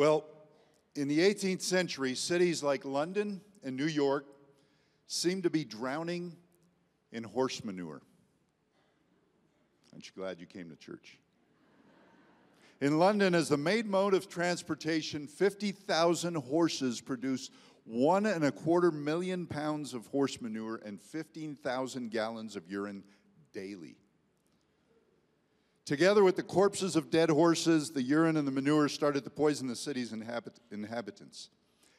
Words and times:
Well, 0.00 0.24
in 0.94 1.08
the 1.08 1.18
18th 1.18 1.60
century, 1.60 2.14
cities 2.14 2.62
like 2.62 2.86
London 2.86 3.42
and 3.62 3.76
New 3.76 3.84
York 3.84 4.24
seemed 5.06 5.42
to 5.42 5.50
be 5.50 5.62
drowning 5.62 6.38
in 7.12 7.22
horse 7.22 7.62
manure. 7.62 8.00
Aren't 9.92 10.06
you 10.06 10.12
glad 10.16 10.40
you 10.40 10.46
came 10.46 10.70
to 10.70 10.76
church? 10.76 11.18
In 12.80 12.98
London, 12.98 13.34
as 13.34 13.50
the 13.50 13.58
main 13.58 13.90
mode 13.90 14.14
of 14.14 14.26
transportation, 14.26 15.26
50,000 15.26 16.34
horses 16.34 17.02
produce 17.02 17.50
one 17.84 18.24
and 18.24 18.42
a 18.42 18.52
quarter 18.52 18.90
million 18.90 19.46
pounds 19.46 19.92
of 19.92 20.06
horse 20.06 20.40
manure 20.40 20.80
and 20.82 20.98
15,000 20.98 22.10
gallons 22.10 22.56
of 22.56 22.66
urine 22.70 23.04
daily. 23.52 23.99
Together 25.84 26.22
with 26.22 26.36
the 26.36 26.42
corpses 26.42 26.94
of 26.94 27.10
dead 27.10 27.30
horses, 27.30 27.90
the 27.90 28.02
urine 28.02 28.36
and 28.36 28.46
the 28.46 28.52
manure 28.52 28.88
started 28.88 29.24
to 29.24 29.30
poison 29.30 29.66
the 29.66 29.76
city's 29.76 30.12
inhabit- 30.12 30.60
inhabitants. 30.70 31.50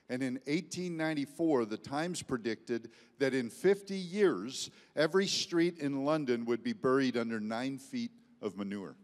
And 0.08 0.22
in 0.22 0.36
1894, 0.46 1.66
the 1.66 1.78
Times 1.78 2.22
predicted 2.22 2.92
that 3.20 3.34
in 3.34 3.50
50 3.50 3.96
years, 3.96 4.70
every 4.96 5.26
street 5.26 5.78
in 5.78 6.04
London 6.04 6.46
would 6.46 6.64
be 6.64 6.74
buried 6.74 7.16
under 7.16 7.40
nine 7.40 7.78
feet 7.78 8.12
of 8.42 8.58
manure. 8.58 8.96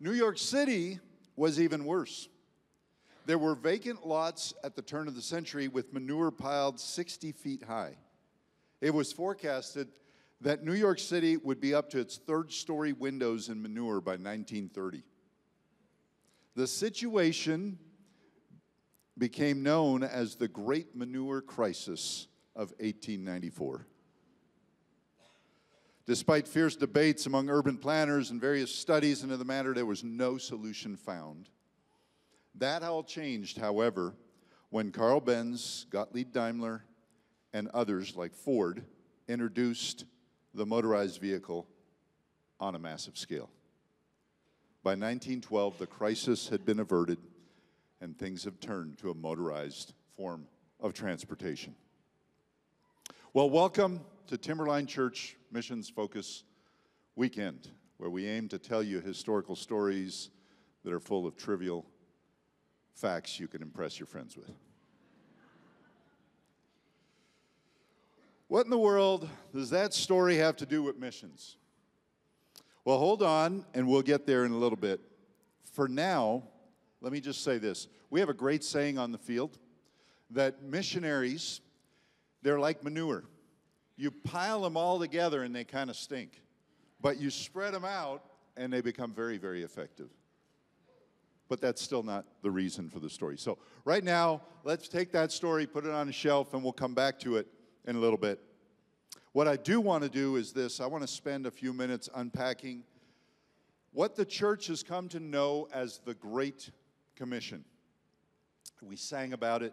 New 0.00 0.12
York 0.12 0.38
City 0.38 0.98
was 1.36 1.60
even 1.60 1.84
worse. 1.84 2.28
There 3.26 3.38
were 3.38 3.54
vacant 3.54 4.06
lots 4.06 4.54
at 4.64 4.74
the 4.74 4.82
turn 4.82 5.06
of 5.06 5.14
the 5.14 5.22
century 5.22 5.68
with 5.68 5.92
manure 5.92 6.30
piled 6.30 6.80
60 6.80 7.32
feet 7.32 7.62
high. 7.62 7.96
It 8.80 8.92
was 8.92 9.12
forecasted 9.12 9.88
that 10.40 10.64
New 10.64 10.74
York 10.74 10.98
City 10.98 11.36
would 11.36 11.60
be 11.60 11.74
up 11.74 11.90
to 11.90 11.98
its 11.98 12.16
third 12.16 12.52
story 12.52 12.92
windows 12.92 13.48
in 13.48 13.60
manure 13.60 14.00
by 14.00 14.12
1930. 14.12 15.02
The 16.56 16.66
situation 16.66 17.78
became 19.18 19.62
known 19.62 20.02
as 20.02 20.36
the 20.36 20.48
Great 20.48 20.96
Manure 20.96 21.42
Crisis 21.42 22.26
of 22.56 22.70
1894. 22.78 23.86
Despite 26.06 26.48
fierce 26.48 26.74
debates 26.74 27.26
among 27.26 27.50
urban 27.50 27.76
planners 27.76 28.30
and 28.30 28.40
various 28.40 28.74
studies 28.74 29.22
into 29.22 29.36
the 29.36 29.44
matter, 29.44 29.74
there 29.74 29.86
was 29.86 30.02
no 30.02 30.38
solution 30.38 30.96
found. 30.96 31.50
That 32.56 32.82
all 32.82 33.04
changed, 33.04 33.58
however, 33.58 34.14
when 34.70 34.90
Carl 34.90 35.20
Benz, 35.20 35.86
Gottlieb 35.90 36.32
Daimler, 36.32 36.84
and 37.52 37.68
others 37.68 38.16
like 38.16 38.34
Ford 38.34 38.84
introduced 39.28 40.04
the 40.54 40.66
motorized 40.66 41.20
vehicle 41.20 41.66
on 42.58 42.74
a 42.74 42.78
massive 42.78 43.16
scale. 43.16 43.50
By 44.82 44.92
1912, 44.92 45.78
the 45.78 45.86
crisis 45.86 46.48
had 46.48 46.64
been 46.64 46.80
averted 46.80 47.18
and 48.00 48.18
things 48.18 48.44
have 48.44 48.58
turned 48.60 48.98
to 48.98 49.10
a 49.10 49.14
motorized 49.14 49.92
form 50.16 50.46
of 50.80 50.94
transportation. 50.94 51.74
Well, 53.32 53.50
welcome 53.50 54.00
to 54.26 54.38
Timberline 54.38 54.86
Church 54.86 55.36
Missions 55.52 55.88
Focus 55.88 56.44
Weekend, 57.14 57.70
where 57.98 58.10
we 58.10 58.26
aim 58.26 58.48
to 58.48 58.58
tell 58.58 58.82
you 58.82 59.00
historical 59.00 59.54
stories 59.54 60.30
that 60.82 60.92
are 60.92 61.00
full 61.00 61.26
of 61.26 61.36
trivial 61.36 61.84
facts 62.94 63.38
you 63.38 63.48
can 63.48 63.62
impress 63.62 64.00
your 64.00 64.06
friends 64.06 64.36
with. 64.36 64.50
What 68.50 68.64
in 68.64 68.70
the 68.70 68.78
world 68.78 69.28
does 69.54 69.70
that 69.70 69.94
story 69.94 70.38
have 70.38 70.56
to 70.56 70.66
do 70.66 70.82
with 70.82 70.98
missions? 70.98 71.56
Well, 72.84 72.98
hold 72.98 73.22
on, 73.22 73.64
and 73.74 73.86
we'll 73.86 74.02
get 74.02 74.26
there 74.26 74.44
in 74.44 74.50
a 74.50 74.56
little 74.56 74.76
bit. 74.76 75.00
For 75.72 75.86
now, 75.86 76.42
let 77.00 77.12
me 77.12 77.20
just 77.20 77.44
say 77.44 77.58
this. 77.58 77.86
We 78.10 78.18
have 78.18 78.28
a 78.28 78.34
great 78.34 78.64
saying 78.64 78.98
on 78.98 79.12
the 79.12 79.18
field 79.18 79.56
that 80.30 80.64
missionaries, 80.64 81.60
they're 82.42 82.58
like 82.58 82.82
manure. 82.82 83.22
You 83.96 84.10
pile 84.10 84.62
them 84.62 84.76
all 84.76 84.98
together 84.98 85.44
and 85.44 85.54
they 85.54 85.62
kind 85.62 85.88
of 85.88 85.94
stink, 85.94 86.42
but 87.00 87.20
you 87.20 87.30
spread 87.30 87.72
them 87.72 87.84
out 87.84 88.24
and 88.56 88.72
they 88.72 88.80
become 88.80 89.12
very, 89.12 89.38
very 89.38 89.62
effective. 89.62 90.10
But 91.48 91.60
that's 91.60 91.80
still 91.80 92.02
not 92.02 92.24
the 92.42 92.50
reason 92.50 92.90
for 92.90 92.98
the 92.98 93.10
story. 93.10 93.38
So, 93.38 93.58
right 93.84 94.02
now, 94.02 94.42
let's 94.64 94.88
take 94.88 95.12
that 95.12 95.30
story, 95.30 95.68
put 95.68 95.86
it 95.86 95.92
on 95.92 96.08
a 96.08 96.12
shelf, 96.12 96.52
and 96.52 96.64
we'll 96.64 96.72
come 96.72 96.94
back 96.94 97.16
to 97.20 97.36
it 97.36 97.46
in 97.86 97.96
a 97.96 97.98
little 97.98 98.18
bit. 98.18 98.40
What 99.32 99.46
I 99.46 99.56
do 99.56 99.80
want 99.80 100.02
to 100.02 100.10
do 100.10 100.36
is 100.36 100.52
this 100.52 100.80
I 100.80 100.86
want 100.86 101.02
to 101.02 101.08
spend 101.08 101.46
a 101.46 101.50
few 101.50 101.72
minutes 101.72 102.08
unpacking 102.14 102.84
what 103.92 104.16
the 104.16 104.24
church 104.24 104.66
has 104.68 104.82
come 104.82 105.08
to 105.08 105.20
know 105.20 105.68
as 105.72 106.00
the 106.04 106.14
Great 106.14 106.70
Commission. 107.16 107.64
We 108.82 108.96
sang 108.96 109.32
about 109.32 109.62
it 109.62 109.72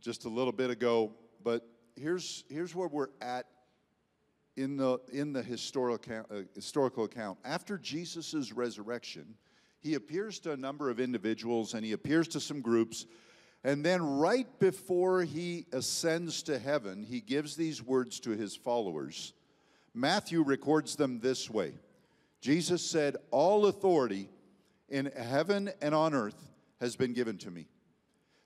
just 0.00 0.24
a 0.24 0.28
little 0.28 0.52
bit 0.52 0.70
ago, 0.70 1.12
but 1.42 1.68
here's, 1.96 2.44
here's 2.48 2.74
where 2.74 2.88
we're 2.88 3.08
at 3.20 3.46
in 4.56 4.76
the, 4.76 4.98
in 5.12 5.32
the 5.32 5.42
historical 5.42 6.24
uh, 6.30 6.40
historical 6.54 7.04
account. 7.04 7.38
After 7.44 7.78
Jesus' 7.78 8.52
resurrection, 8.52 9.34
he 9.80 9.94
appears 9.94 10.38
to 10.40 10.52
a 10.52 10.56
number 10.56 10.90
of 10.90 10.98
individuals 10.98 11.74
and 11.74 11.84
he 11.84 11.92
appears 11.92 12.26
to 12.28 12.40
some 12.40 12.60
groups. 12.60 13.06
And 13.64 13.84
then, 13.84 14.02
right 14.02 14.46
before 14.60 15.22
he 15.22 15.66
ascends 15.72 16.42
to 16.44 16.58
heaven, 16.58 17.02
he 17.02 17.20
gives 17.20 17.56
these 17.56 17.82
words 17.82 18.20
to 18.20 18.30
his 18.30 18.54
followers. 18.54 19.32
Matthew 19.94 20.42
records 20.42 20.96
them 20.96 21.18
this 21.18 21.50
way 21.50 21.74
Jesus 22.40 22.82
said, 22.82 23.16
All 23.30 23.66
authority 23.66 24.28
in 24.88 25.06
heaven 25.16 25.70
and 25.82 25.94
on 25.94 26.14
earth 26.14 26.50
has 26.80 26.96
been 26.96 27.12
given 27.12 27.36
to 27.38 27.50
me. 27.50 27.66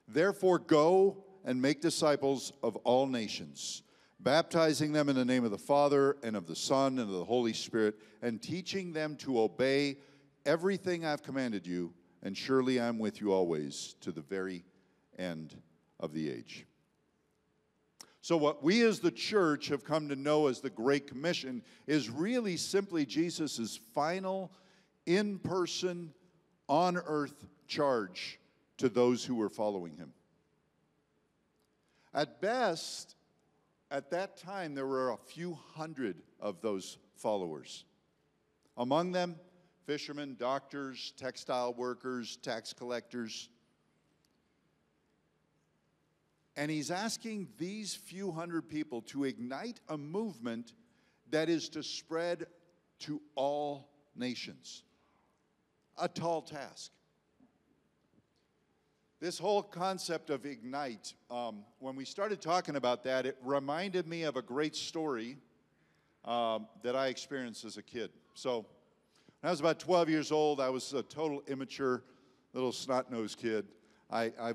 Therefore, 0.07 0.59
go 0.59 1.23
and 1.45 1.61
make 1.61 1.81
disciples 1.81 2.53
of 2.63 2.75
all 2.77 3.05
nations, 3.05 3.83
baptizing 4.19 4.93
them 4.93 5.09
in 5.09 5.15
the 5.15 5.25
name 5.25 5.45
of 5.45 5.51
the 5.51 5.57
Father 5.57 6.17
and 6.23 6.35
of 6.35 6.47
the 6.47 6.55
Son 6.55 6.99
and 6.99 7.09
of 7.09 7.15
the 7.15 7.25
Holy 7.25 7.53
Spirit, 7.53 7.95
and 8.21 8.41
teaching 8.41 8.93
them 8.93 9.15
to 9.17 9.39
obey 9.39 9.97
everything 10.45 11.05
I've 11.05 11.23
commanded 11.23 11.67
you, 11.67 11.93
and 12.23 12.35
surely 12.35 12.79
I'm 12.81 12.99
with 12.99 13.21
you 13.21 13.31
always 13.31 13.95
to 14.01 14.11
the 14.11 14.21
very 14.21 14.63
end 15.17 15.55
of 15.99 16.13
the 16.13 16.29
age. 16.29 16.65
So, 18.21 18.37
what 18.37 18.63
we 18.63 18.83
as 18.83 18.99
the 18.99 19.11
church 19.11 19.67
have 19.67 19.83
come 19.83 20.07
to 20.07 20.15
know 20.15 20.47
as 20.47 20.61
the 20.61 20.69
Great 20.69 21.07
Commission 21.07 21.61
is 21.87 22.09
really 22.09 22.55
simply 22.55 23.05
Jesus' 23.05 23.79
final 23.93 24.51
in 25.05 25.39
person 25.39 26.13
on 26.69 26.97
earth 26.97 27.45
charge 27.67 28.39
to 28.77 28.87
those 28.87 29.25
who 29.25 29.35
were 29.35 29.49
following 29.49 29.97
him. 29.97 30.13
At 32.13 32.39
best, 32.41 33.15
at 33.91 34.09
that 34.11 34.37
time, 34.37 34.73
there 34.73 34.87
were 34.87 35.11
a 35.11 35.17
few 35.17 35.57
hundred 35.73 36.21
of 36.39 36.61
those 36.61 36.97
followers. 37.15 37.85
Among 38.77 39.11
them, 39.11 39.35
fishermen, 39.85 40.35
doctors, 40.39 41.13
textile 41.17 41.73
workers, 41.73 42.37
tax 42.37 42.73
collectors. 42.73 43.49
And 46.55 46.69
he's 46.69 46.91
asking 46.91 47.47
these 47.57 47.95
few 47.95 48.31
hundred 48.31 48.69
people 48.69 49.01
to 49.03 49.23
ignite 49.23 49.79
a 49.89 49.97
movement 49.97 50.73
that 51.31 51.49
is 51.49 51.69
to 51.69 51.81
spread 51.81 52.45
to 52.99 53.21
all 53.35 53.89
nations 54.15 54.83
a 55.97 56.07
tall 56.07 56.41
task. 56.41 56.91
This 59.19 59.37
whole 59.37 59.63
concept 59.63 60.29
of 60.29 60.45
ignite, 60.45 61.13
um, 61.31 61.63
when 61.79 61.95
we 61.95 62.03
started 62.03 62.41
talking 62.41 62.75
about 62.75 63.03
that, 63.05 63.25
it 63.25 63.37
reminded 63.43 64.07
me 64.07 64.23
of 64.23 64.35
a 64.35 64.41
great 64.41 64.75
story 64.75 65.37
um, 66.25 66.67
that 66.83 66.95
I 66.95 67.07
experienced 67.07 67.63
as 67.63 67.77
a 67.77 67.83
kid. 67.83 68.09
So, 68.33 68.65
when 69.39 69.49
I 69.49 69.51
was 69.51 69.59
about 69.59 69.79
12 69.79 70.09
years 70.09 70.31
old, 70.31 70.59
I 70.59 70.69
was 70.69 70.93
a 70.93 71.03
total 71.03 71.43
immature 71.47 72.03
little 72.53 72.71
snot 72.71 73.11
nosed 73.11 73.37
kid. 73.37 73.65
I, 74.09 74.31
I 74.39 74.53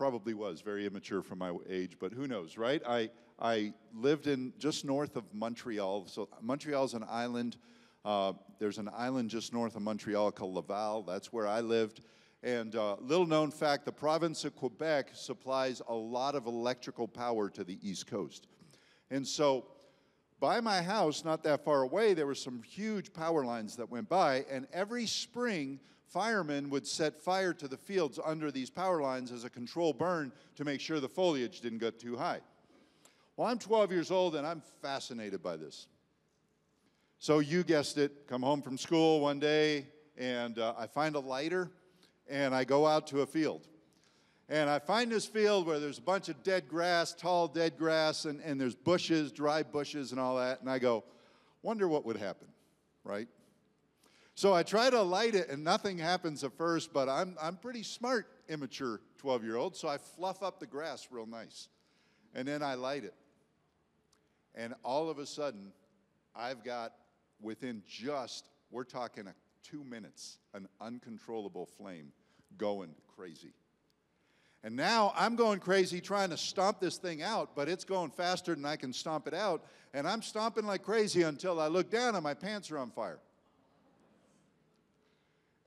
probably 0.00 0.32
was 0.32 0.62
very 0.62 0.86
immature 0.86 1.20
for 1.20 1.36
my 1.36 1.54
age, 1.68 1.98
but 2.00 2.10
who 2.10 2.26
knows, 2.26 2.56
right? 2.56 2.80
I, 2.88 3.10
I 3.38 3.74
lived 3.94 4.28
in 4.28 4.54
just 4.58 4.82
north 4.82 5.14
of 5.14 5.24
Montreal. 5.34 6.06
So, 6.06 6.26
Montreal 6.40 6.84
is 6.84 6.94
an 6.94 7.04
island 7.06 7.58
uh, 8.02 8.32
there's 8.58 8.78
an 8.78 8.88
island 8.96 9.28
just 9.28 9.52
north 9.52 9.76
of 9.76 9.82
Montreal 9.82 10.32
called 10.32 10.54
Laval. 10.54 11.02
That's 11.02 11.34
where 11.34 11.46
I 11.46 11.60
lived. 11.60 12.00
And 12.42 12.74
uh, 12.74 12.96
little 12.98 13.26
known 13.26 13.50
fact 13.50 13.84
the 13.84 13.92
province 13.92 14.46
of 14.46 14.56
Quebec 14.56 15.10
supplies 15.12 15.82
a 15.86 15.94
lot 15.94 16.34
of 16.34 16.46
electrical 16.46 17.06
power 17.06 17.50
to 17.50 17.62
the 17.62 17.78
East 17.86 18.06
Coast. 18.06 18.46
And 19.10 19.28
so, 19.28 19.66
by 20.40 20.62
my 20.62 20.80
house, 20.80 21.26
not 21.26 21.42
that 21.42 21.62
far 21.62 21.82
away, 21.82 22.14
there 22.14 22.26
were 22.26 22.34
some 22.34 22.62
huge 22.62 23.12
power 23.12 23.44
lines 23.44 23.76
that 23.76 23.90
went 23.90 24.08
by. 24.08 24.46
And 24.50 24.66
every 24.72 25.04
spring, 25.04 25.78
firemen 26.10 26.68
would 26.70 26.86
set 26.86 27.20
fire 27.20 27.54
to 27.54 27.68
the 27.68 27.76
fields 27.76 28.18
under 28.24 28.50
these 28.50 28.68
power 28.68 29.00
lines 29.00 29.30
as 29.30 29.44
a 29.44 29.50
control 29.50 29.92
burn 29.92 30.32
to 30.56 30.64
make 30.64 30.80
sure 30.80 31.00
the 31.00 31.08
foliage 31.08 31.60
didn't 31.60 31.78
get 31.78 31.98
too 31.98 32.16
high. 32.16 32.40
Well, 33.36 33.48
I'm 33.48 33.58
12 33.58 33.92
years 33.92 34.10
old 34.10 34.34
and 34.34 34.46
I'm 34.46 34.62
fascinated 34.82 35.42
by 35.42 35.56
this. 35.56 35.86
So 37.18 37.38
you 37.38 37.62
guessed 37.62 37.96
it, 37.96 38.26
come 38.26 38.42
home 38.42 38.60
from 38.60 38.76
school 38.76 39.20
one 39.20 39.38
day 39.38 39.86
and 40.18 40.58
uh, 40.58 40.74
I 40.76 40.86
find 40.86 41.14
a 41.14 41.20
lighter 41.20 41.70
and 42.28 42.54
I 42.54 42.64
go 42.64 42.86
out 42.86 43.06
to 43.08 43.20
a 43.20 43.26
field. 43.26 43.66
And 44.48 44.68
I 44.68 44.80
find 44.80 45.12
this 45.12 45.26
field 45.26 45.64
where 45.64 45.78
there's 45.78 45.98
a 45.98 46.02
bunch 46.02 46.28
of 46.28 46.42
dead 46.42 46.68
grass, 46.68 47.14
tall 47.14 47.46
dead 47.46 47.78
grass, 47.78 48.24
and, 48.24 48.40
and 48.40 48.60
there's 48.60 48.74
bushes, 48.74 49.30
dry 49.30 49.62
bushes, 49.62 50.10
and 50.10 50.20
all 50.20 50.36
that. 50.38 50.60
And 50.60 50.68
I 50.68 50.80
go, 50.80 51.04
wonder 51.62 51.86
what 51.86 52.04
would 52.04 52.16
happen, 52.16 52.48
right? 53.04 53.28
So 54.34 54.54
I 54.54 54.62
try 54.62 54.90
to 54.90 55.02
light 55.02 55.34
it, 55.34 55.48
and 55.48 55.62
nothing 55.62 55.98
happens 55.98 56.44
at 56.44 56.56
first, 56.56 56.92
but 56.92 57.08
I'm, 57.08 57.36
I'm 57.40 57.56
pretty 57.56 57.82
smart, 57.82 58.26
immature 58.48 59.00
12 59.18 59.44
year 59.44 59.56
old. 59.56 59.76
So 59.76 59.88
I 59.88 59.98
fluff 59.98 60.42
up 60.42 60.60
the 60.60 60.66
grass 60.66 61.08
real 61.10 61.26
nice. 61.26 61.68
And 62.34 62.46
then 62.46 62.62
I 62.62 62.74
light 62.74 63.04
it. 63.04 63.14
And 64.54 64.74
all 64.82 65.10
of 65.10 65.18
a 65.18 65.26
sudden, 65.26 65.72
I've 66.34 66.64
got 66.64 66.92
within 67.40 67.82
just, 67.86 68.48
we're 68.70 68.84
talking 68.84 69.26
a, 69.26 69.34
two 69.62 69.84
minutes, 69.84 70.38
an 70.54 70.68
uncontrollable 70.80 71.66
flame 71.66 72.12
going 72.56 72.90
crazy. 73.16 73.52
And 74.62 74.76
now 74.76 75.12
I'm 75.16 75.36
going 75.36 75.58
crazy 75.58 76.00
trying 76.00 76.30
to 76.30 76.36
stomp 76.36 76.80
this 76.80 76.98
thing 76.98 77.22
out, 77.22 77.56
but 77.56 77.68
it's 77.68 77.84
going 77.84 78.10
faster 78.10 78.54
than 78.54 78.66
I 78.66 78.76
can 78.76 78.92
stomp 78.92 79.26
it 79.26 79.34
out. 79.34 79.64
And 79.94 80.06
I'm 80.06 80.22
stomping 80.22 80.66
like 80.66 80.82
crazy 80.82 81.22
until 81.22 81.60
I 81.60 81.68
look 81.68 81.90
down 81.90 82.14
and 82.14 82.22
my 82.22 82.34
pants 82.34 82.70
are 82.70 82.78
on 82.78 82.90
fire. 82.90 83.18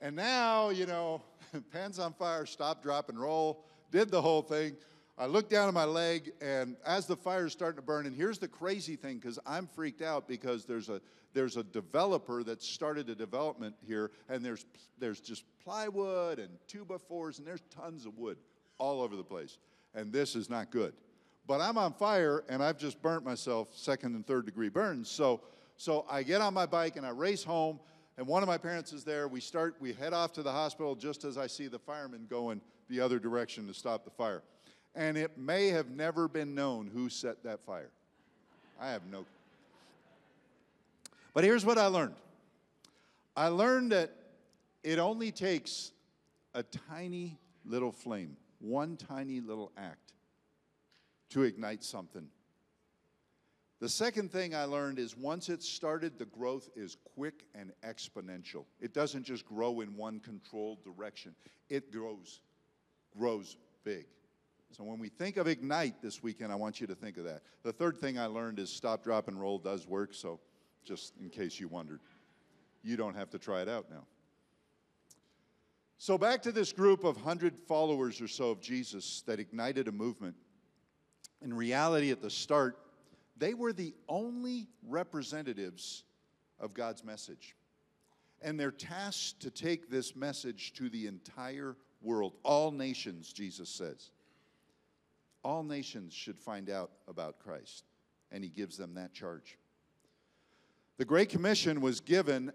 And 0.03 0.17
now, 0.17 0.69
you 0.69 0.85
know, 0.85 1.21
pans 1.71 1.97
on 1.97 2.11
fire, 2.11 2.45
stop, 2.45 2.83
drop, 2.83 3.07
and 3.07 3.17
roll, 3.17 3.63
did 3.89 4.11
the 4.11 4.21
whole 4.21 4.41
thing. 4.41 4.75
I 5.17 5.27
look 5.27 5.49
down 5.49 5.69
at 5.69 5.73
my 5.73 5.85
leg, 5.85 6.33
and 6.41 6.75
as 6.85 7.07
the 7.07 7.15
fire 7.15 7.45
is 7.45 7.53
starting 7.53 7.77
to 7.77 7.81
burn, 7.81 8.05
and 8.05 8.13
here's 8.13 8.37
the 8.37 8.49
crazy 8.49 8.97
thing 8.97 9.17
because 9.17 9.39
I'm 9.45 9.65
freaked 9.65 10.01
out 10.01 10.27
because 10.27 10.65
there's 10.65 10.89
a, 10.89 10.99
there's 11.33 11.55
a 11.55 11.63
developer 11.63 12.43
that 12.43 12.61
started 12.61 13.09
a 13.09 13.15
development 13.15 13.75
here, 13.79 14.11
and 14.27 14.43
there's, 14.43 14.65
there's 14.99 15.21
just 15.21 15.45
plywood 15.63 16.37
and 16.37 16.49
two 16.67 16.83
by 16.83 16.97
fours, 16.97 17.37
and 17.37 17.47
there's 17.47 17.63
tons 17.73 18.05
of 18.05 18.17
wood 18.17 18.37
all 18.79 19.01
over 19.01 19.15
the 19.15 19.23
place. 19.23 19.57
And 19.95 20.11
this 20.11 20.35
is 20.35 20.49
not 20.49 20.69
good. 20.69 20.93
But 21.47 21.61
I'm 21.61 21.77
on 21.77 21.93
fire, 21.93 22.43
and 22.49 22.61
I've 22.61 22.77
just 22.77 23.01
burnt 23.01 23.23
myself 23.23 23.69
second 23.73 24.15
and 24.15 24.27
third 24.27 24.45
degree 24.45 24.69
burns. 24.69 25.09
So, 25.09 25.39
so 25.77 26.05
I 26.09 26.23
get 26.23 26.41
on 26.41 26.53
my 26.53 26.65
bike 26.65 26.97
and 26.97 27.05
I 27.05 27.11
race 27.11 27.43
home, 27.45 27.79
and 28.17 28.27
one 28.27 28.43
of 28.43 28.47
my 28.47 28.57
parents 28.57 28.93
is 28.93 29.03
there. 29.03 29.27
We 29.27 29.39
start, 29.39 29.75
we 29.79 29.93
head 29.93 30.13
off 30.13 30.33
to 30.33 30.43
the 30.43 30.51
hospital 30.51 30.95
just 30.95 31.23
as 31.23 31.37
I 31.37 31.47
see 31.47 31.67
the 31.67 31.79
firemen 31.79 32.27
going 32.29 32.61
the 32.89 32.99
other 32.99 33.19
direction 33.19 33.67
to 33.67 33.73
stop 33.73 34.03
the 34.03 34.11
fire. 34.11 34.43
And 34.95 35.17
it 35.17 35.37
may 35.37 35.69
have 35.69 35.89
never 35.89 36.27
been 36.27 36.53
known 36.53 36.89
who 36.93 37.09
set 37.09 37.43
that 37.43 37.65
fire. 37.65 37.89
I 38.79 38.91
have 38.91 39.01
no. 39.11 39.25
But 41.33 41.43
here's 41.43 41.65
what 41.65 41.77
I 41.77 41.87
learned 41.87 42.15
I 43.35 43.47
learned 43.47 43.91
that 43.93 44.11
it 44.83 44.99
only 44.99 45.31
takes 45.31 45.91
a 46.53 46.61
tiny 46.61 47.37
little 47.65 47.91
flame, 47.91 48.37
one 48.59 48.97
tiny 48.97 49.41
little 49.41 49.71
act, 49.75 50.13
to 51.31 51.43
ignite 51.43 51.83
something. 51.83 52.27
The 53.83 53.89
second 53.89 54.31
thing 54.31 54.55
I 54.55 54.63
learned 54.63 54.97
is 54.97 55.17
once 55.17 55.49
it's 55.49 55.67
started, 55.67 56.17
the 56.17 56.23
growth 56.23 56.69
is 56.73 56.95
quick 57.15 57.43
and 57.53 57.73
exponential. 57.85 58.63
It 58.79 58.93
doesn't 58.93 59.23
just 59.23 59.45
grow 59.45 59.81
in 59.81 59.97
one 59.97 60.21
controlled 60.21 60.81
direction, 60.85 61.35
it 61.67 61.91
grows, 61.91 62.39
grows 63.13 63.57
big. 63.83 64.05
So 64.71 64.85
when 64.85 64.99
we 64.99 65.09
think 65.09 65.35
of 65.35 65.49
Ignite 65.49 66.01
this 66.01 66.23
weekend, 66.23 66.49
I 66.49 66.55
want 66.55 66.79
you 66.79 66.87
to 66.87 66.95
think 66.95 67.17
of 67.17 67.25
that. 67.25 67.41
The 67.63 67.73
third 67.73 67.97
thing 67.97 68.17
I 68.17 68.27
learned 68.27 68.57
is 68.57 68.69
stop, 68.69 69.03
drop, 69.03 69.27
and 69.27 69.37
roll 69.37 69.59
does 69.59 69.85
work, 69.85 70.13
so 70.13 70.39
just 70.85 71.11
in 71.19 71.29
case 71.29 71.59
you 71.59 71.67
wondered, 71.67 71.99
you 72.83 72.95
don't 72.95 73.15
have 73.15 73.31
to 73.31 73.37
try 73.37 73.61
it 73.61 73.67
out 73.67 73.87
now. 73.91 74.05
So 75.97 76.17
back 76.17 76.41
to 76.43 76.53
this 76.53 76.71
group 76.71 77.03
of 77.03 77.17
100 77.17 77.59
followers 77.67 78.21
or 78.21 78.29
so 78.29 78.51
of 78.51 78.61
Jesus 78.61 79.23
that 79.27 79.41
ignited 79.41 79.89
a 79.89 79.91
movement. 79.91 80.37
In 81.41 81.53
reality, 81.53 82.09
at 82.11 82.21
the 82.21 82.29
start, 82.29 82.77
they 83.37 83.53
were 83.53 83.73
the 83.73 83.93
only 84.07 84.67
representatives 84.87 86.03
of 86.59 86.73
God's 86.73 87.03
message. 87.03 87.55
And 88.41 88.59
they're 88.59 88.71
tasked 88.71 89.39
to 89.41 89.49
take 89.49 89.89
this 89.89 90.15
message 90.15 90.73
to 90.73 90.89
the 90.89 91.07
entire 91.07 91.75
world, 92.01 92.33
all 92.43 92.71
nations, 92.71 93.31
Jesus 93.31 93.69
says. 93.69 94.11
All 95.43 95.63
nations 95.63 96.13
should 96.13 96.39
find 96.39 96.69
out 96.69 96.91
about 97.07 97.39
Christ, 97.39 97.85
and 98.31 98.43
he 98.43 98.49
gives 98.49 98.77
them 98.77 98.93
that 98.95 99.13
charge. 99.13 99.57
The 100.97 101.05
Great 101.05 101.29
Commission 101.29 101.81
was 101.81 101.99
given 101.99 102.51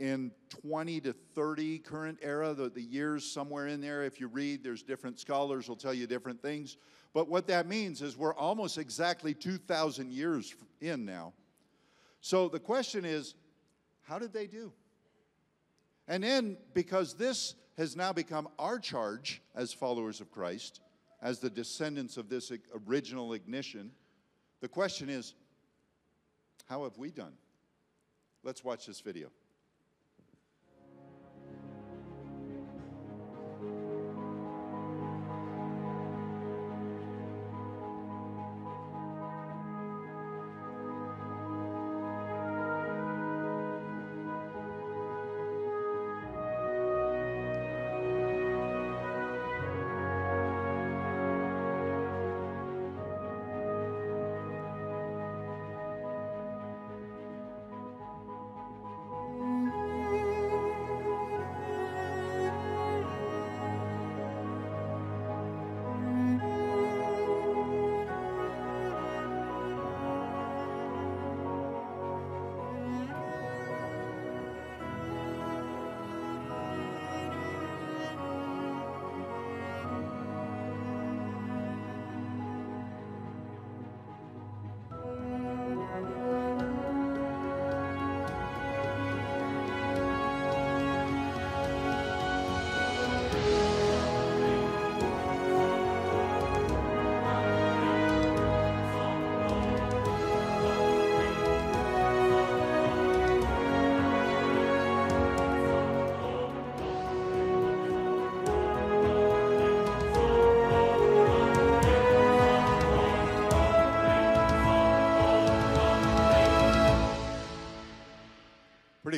in 0.00 0.32
20 0.48 1.00
to 1.02 1.12
30 1.12 1.78
current 1.80 2.18
era, 2.22 2.54
the, 2.54 2.70
the 2.70 2.82
years 2.82 3.30
somewhere 3.30 3.68
in 3.68 3.80
there. 3.80 4.02
If 4.02 4.18
you 4.18 4.28
read, 4.28 4.64
there's 4.64 4.82
different 4.82 5.20
scholars 5.20 5.68
will 5.68 5.76
tell 5.76 5.94
you 5.94 6.06
different 6.06 6.40
things. 6.40 6.78
But 7.12 7.28
what 7.28 7.46
that 7.48 7.66
means 7.66 8.00
is 8.00 8.16
we're 8.16 8.34
almost 8.34 8.78
exactly 8.78 9.34
2,000 9.34 10.10
years 10.10 10.54
in 10.80 11.04
now. 11.04 11.34
So 12.20 12.48
the 12.48 12.58
question 12.58 13.04
is, 13.04 13.34
how 14.02 14.18
did 14.18 14.32
they 14.32 14.46
do? 14.46 14.72
And 16.08 16.24
then, 16.24 16.56
because 16.74 17.14
this 17.14 17.54
has 17.76 17.94
now 17.94 18.12
become 18.12 18.48
our 18.58 18.78
charge 18.78 19.42
as 19.54 19.72
followers 19.72 20.20
of 20.20 20.30
Christ, 20.30 20.80
as 21.22 21.38
the 21.38 21.50
descendants 21.50 22.16
of 22.16 22.28
this 22.28 22.50
original 22.88 23.34
ignition, 23.34 23.92
the 24.60 24.68
question 24.68 25.10
is, 25.10 25.34
how 26.68 26.84
have 26.84 26.96
we 26.96 27.10
done? 27.10 27.34
Let's 28.42 28.64
watch 28.64 28.86
this 28.86 29.00
video. 29.00 29.30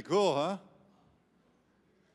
Cool, 0.03 0.35
huh? 0.35 0.59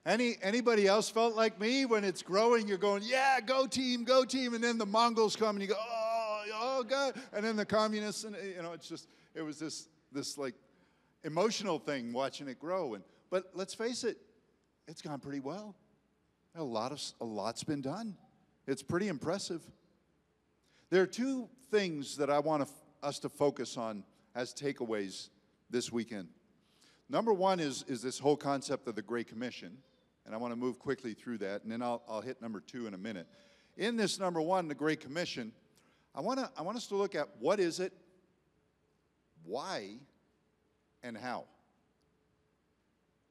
Any, 0.05 0.37
anybody 0.41 0.87
else 0.87 1.09
felt 1.09 1.35
like 1.35 1.59
me 1.59 1.85
when 1.85 2.03
it's 2.03 2.21
growing? 2.21 2.67
You're 2.67 2.77
going, 2.77 3.03
yeah, 3.05 3.39
go 3.45 3.67
team, 3.67 4.05
go 4.05 4.23
team, 4.23 4.53
and 4.53 4.63
then 4.63 4.77
the 4.77 4.85
Mongols 4.85 5.35
come 5.35 5.57
and 5.57 5.61
you 5.61 5.67
go, 5.67 5.75
oh, 5.77 6.43
oh 6.53 6.83
God, 6.83 7.13
and 7.33 7.43
then 7.43 7.55
the 7.57 7.65
communists, 7.65 8.23
and 8.23 8.35
you 8.55 8.61
know, 8.61 8.71
it's 8.71 8.87
just, 8.87 9.07
it 9.35 9.41
was 9.41 9.59
this, 9.59 9.89
this 10.13 10.37
like 10.37 10.55
emotional 11.23 11.77
thing 11.77 12.13
watching 12.13 12.47
it 12.47 12.59
grow. 12.59 12.93
And 12.93 13.03
but 13.29 13.51
let's 13.53 13.73
face 13.73 14.03
it, 14.03 14.17
it's 14.87 15.01
gone 15.01 15.19
pretty 15.19 15.41
well. 15.41 15.75
A 16.55 16.63
lot 16.63 16.91
of, 16.91 17.01
a 17.21 17.25
lot's 17.25 17.63
been 17.63 17.81
done. 17.81 18.15
It's 18.65 18.81
pretty 18.81 19.09
impressive. 19.09 19.61
There 20.89 21.01
are 21.01 21.07
two 21.07 21.49
things 21.69 22.17
that 22.17 22.29
I 22.29 22.39
want 22.39 22.67
us 23.03 23.19
to 23.19 23.29
focus 23.29 23.77
on 23.77 24.03
as 24.35 24.53
takeaways 24.53 25.29
this 25.69 25.91
weekend. 25.91 26.29
Number 27.09 27.33
one 27.33 27.59
is, 27.59 27.83
is 27.87 28.01
this 28.01 28.19
whole 28.19 28.37
concept 28.37 28.87
of 28.87 28.95
the 28.95 29.01
Great 29.01 29.27
Commission 29.27 29.77
and 30.27 30.35
I 30.35 30.37
want 30.37 30.51
to 30.51 30.59
move 30.59 30.77
quickly 30.77 31.13
through 31.13 31.37
that, 31.39 31.63
and 31.63 31.71
then 31.71 31.81
I'll, 31.81 32.03
I'll 32.07 32.21
hit 32.21 32.41
number 32.41 32.59
two 32.59 32.85
in 32.85 32.93
a 32.93 32.97
minute. 32.97 33.27
In 33.77 33.95
this 33.95 34.19
number 34.19 34.41
one, 34.41 34.67
the 34.67 34.75
Great 34.75 34.99
Commission, 34.99 35.53
I 36.13 36.19
want, 36.19 36.39
to, 36.39 36.51
I 36.57 36.63
want 36.63 36.75
us 36.75 36.87
to 36.87 36.95
look 36.95 37.15
at 37.15 37.29
what 37.39 37.61
is 37.61 37.79
it, 37.79 37.93
why, 39.45 39.99
and 41.01 41.17
how. 41.17 41.45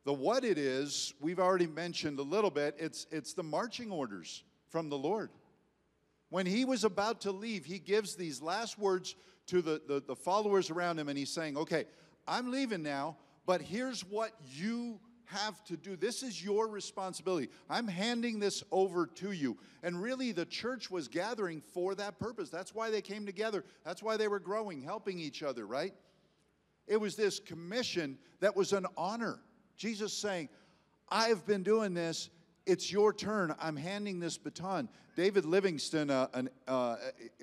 The 0.05 0.15
what 0.15 0.43
it 0.43 0.57
is, 0.57 1.13
we've 1.21 1.39
already 1.39 1.67
mentioned 1.67 2.19
a 2.19 2.23
little 2.23 2.51
bit. 2.51 2.77
It's, 2.79 3.07
it's 3.11 3.35
the 3.35 3.43
marching 3.43 3.91
orders 3.91 4.43
from 4.71 4.89
the 4.89 4.97
Lord. 4.97 5.29
When 6.31 6.47
he 6.47 6.65
was 6.65 6.83
about 6.83 7.21
to 7.23 7.31
leave, 7.31 7.67
he 7.67 7.79
gives 7.79 8.15
these 8.15 8.41
last 8.41 8.79
words 8.79 9.17
to 9.49 9.61
the, 9.61 9.83
the, 9.87 10.01
the 10.01 10.17
followers 10.17 10.71
around 10.71 10.99
him, 10.99 11.11
and 11.11 11.19
he's 11.19 11.31
saying, 11.31 11.59
Okay, 11.59 11.85
I'm 12.27 12.51
leaving 12.51 12.83
now, 12.83 13.19
but 13.47 13.63
here's 13.63 14.03
what 14.03 14.33
you 14.45 15.01
have 15.27 15.63
to 15.65 15.77
do. 15.77 15.97
This 15.97 16.23
is 16.23 16.43
your 16.43 16.69
responsibility. 16.69 17.49
I'm 17.69 17.89
handing 17.89 18.39
this 18.39 18.63
over 18.71 19.07
to 19.07 19.33
you. 19.33 19.57
And 19.83 20.01
really, 20.01 20.33
the 20.33 20.47
church 20.47 20.91
was 20.91 21.09
gathering 21.09 21.61
for 21.61 21.95
that 21.97 22.19
purpose. 22.19 22.51
That's 22.51 22.75
why 22.75 22.91
they 22.91 23.03
came 23.03 23.27
together. 23.27 23.65
That's 23.85 24.03
why 24.03 24.17
they 24.17 24.29
were 24.29 24.39
growing, 24.39 24.83
helping 24.83 25.19
each 25.19 25.43
other, 25.43 25.67
right? 25.67 25.95
It 26.87 27.01
was 27.01 27.17
this 27.17 27.41
commission 27.41 28.19
that 28.41 28.57
was 28.57 28.73
an 28.73 28.87
honor. 28.97 29.41
Jesus 29.77 30.13
saying, 30.13 30.49
I've 31.09 31.45
been 31.47 31.63
doing 31.63 31.95
this. 31.95 32.31
It's 32.67 32.91
your 32.91 33.13
turn. 33.13 33.55
I'm 33.61 33.77
handing 33.77 34.19
this 34.19 34.37
baton. 34.37 34.89
David 35.15 35.45
Livingstone, 35.45 36.11
uh, 36.11 36.27
uh, 36.67 36.97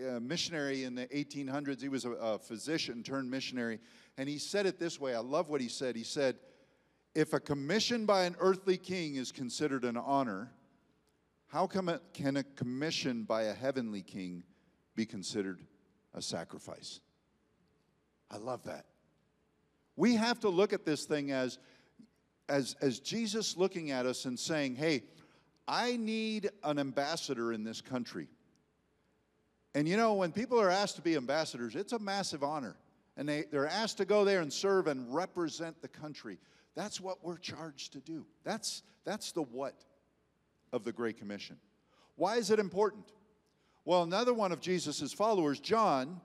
a 0.05 0.19
missionary 0.19 0.83
in 0.83 0.95
the 0.95 1.07
1800s, 1.07 1.81
he 1.81 1.87
was 1.87 2.03
a, 2.03 2.11
a 2.11 2.37
physician 2.37 3.03
turned 3.03 3.31
missionary, 3.31 3.79
and 4.17 4.27
he 4.27 4.37
said 4.37 4.65
it 4.65 4.79
this 4.79 4.99
way. 4.99 5.15
I 5.15 5.19
love 5.19 5.49
what 5.49 5.61
he 5.61 5.69
said. 5.69 5.95
He 5.95 6.03
said, 6.03 6.35
If 7.15 7.31
a 7.31 7.39
commission 7.39 8.05
by 8.05 8.25
an 8.25 8.35
earthly 8.39 8.77
king 8.77 9.15
is 9.15 9.31
considered 9.31 9.85
an 9.85 9.95
honor, 9.95 10.51
how 11.47 11.67
come 11.67 11.87
it, 11.87 12.01
can 12.13 12.35
a 12.35 12.43
commission 12.43 13.23
by 13.23 13.43
a 13.43 13.53
heavenly 13.53 14.01
king 14.01 14.43
be 14.93 15.05
considered 15.05 15.61
a 16.13 16.21
sacrifice? 16.21 16.99
I 18.29 18.37
love 18.37 18.63
that. 18.65 18.85
We 19.95 20.15
have 20.15 20.41
to 20.41 20.49
look 20.49 20.73
at 20.73 20.85
this 20.85 21.05
thing 21.05 21.31
as 21.31 21.59
as, 22.49 22.75
as 22.81 22.99
Jesus 22.99 23.57
looking 23.57 23.91
at 23.91 24.05
us 24.05 24.25
and 24.25 24.37
saying, 24.37 24.75
hey, 24.75 25.03
I 25.67 25.97
need 25.97 26.49
an 26.63 26.79
ambassador 26.79 27.53
in 27.53 27.63
this 27.63 27.81
country. 27.81 28.27
And 29.75 29.87
you 29.87 29.97
know, 29.97 30.13
when 30.13 30.31
people 30.31 30.59
are 30.59 30.69
asked 30.69 30.97
to 30.97 31.01
be 31.01 31.15
ambassadors, 31.15 31.75
it's 31.75 31.93
a 31.93 31.99
massive 31.99 32.43
honor. 32.43 32.75
And 33.17 33.27
they, 33.27 33.43
they're 33.51 33.67
asked 33.67 33.97
to 33.97 34.05
go 34.05 34.25
there 34.25 34.41
and 34.41 34.51
serve 34.51 34.87
and 34.87 35.13
represent 35.13 35.81
the 35.81 35.87
country. 35.87 36.39
That's 36.75 36.99
what 36.99 37.23
we're 37.23 37.37
charged 37.37 37.93
to 37.93 37.99
do. 37.99 38.25
That's, 38.43 38.83
that's 39.05 39.31
the 39.31 39.43
what 39.43 39.75
of 40.71 40.83
the 40.83 40.91
Great 40.91 41.17
Commission. 41.17 41.57
Why 42.15 42.37
is 42.37 42.51
it 42.51 42.59
important? 42.59 43.05
Well, 43.85 44.03
another 44.03 44.33
one 44.33 44.51
of 44.51 44.59
Jesus' 44.59 45.13
followers, 45.13 45.59
John, 45.59 46.21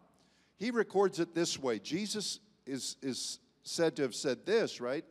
he 0.56 0.70
records 0.70 1.20
it 1.20 1.34
this 1.34 1.58
way. 1.58 1.78
Jesus 1.78 2.40
is, 2.66 2.96
is 3.02 3.38
said 3.62 3.96
to 3.96 4.02
have 4.02 4.14
said 4.14 4.46
this, 4.46 4.80
right? 4.80 5.04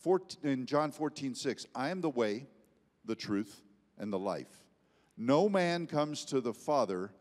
14, 0.00 0.50
in 0.50 0.66
John 0.66 0.90
14, 0.92 1.34
6, 1.34 1.66
I 1.74 1.90
am 1.90 2.00
the 2.00 2.10
way, 2.10 2.46
the 3.04 3.14
truth, 3.14 3.62
and 3.98 4.12
the 4.12 4.18
life. 4.18 4.64
No 5.16 5.48
man 5.48 5.86
comes 5.86 6.24
to 6.26 6.40
the 6.40 6.54
Father 6.54 7.12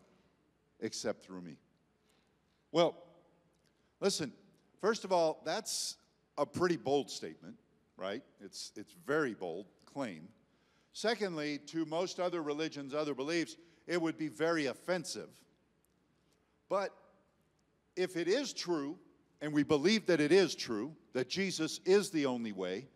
except 0.79 1.23
through 1.23 1.41
me. 1.41 1.57
Well, 2.71 2.95
listen, 3.99 4.31
first 4.79 5.03
of 5.03 5.11
all, 5.11 5.41
that's 5.45 5.97
a 6.37 6.45
pretty 6.45 6.77
bold 6.77 7.09
statement, 7.09 7.55
right? 7.97 8.23
It's, 8.39 8.71
it's 8.75 8.95
very 9.05 9.33
bold 9.33 9.67
claim. 9.85 10.27
Secondly, 10.93 11.59
to 11.67 11.85
most 11.85 12.19
other 12.19 12.41
religions, 12.41 12.93
other 12.93 13.13
beliefs, 13.13 13.57
it 13.87 14.01
would 14.01 14.17
be 14.17 14.27
very 14.27 14.67
offensive. 14.67 15.29
But 16.69 16.95
if 17.95 18.15
it 18.15 18.27
is 18.27 18.53
true, 18.53 18.97
and 19.41 19.53
we 19.53 19.63
believe 19.63 20.05
that 20.05 20.21
it 20.21 20.31
is 20.31 20.55
true, 20.55 20.95
that 21.13 21.29
Jesus 21.29 21.79
is 21.85 22.09
the 22.11 22.25
only 22.25 22.51
way, 22.51 22.87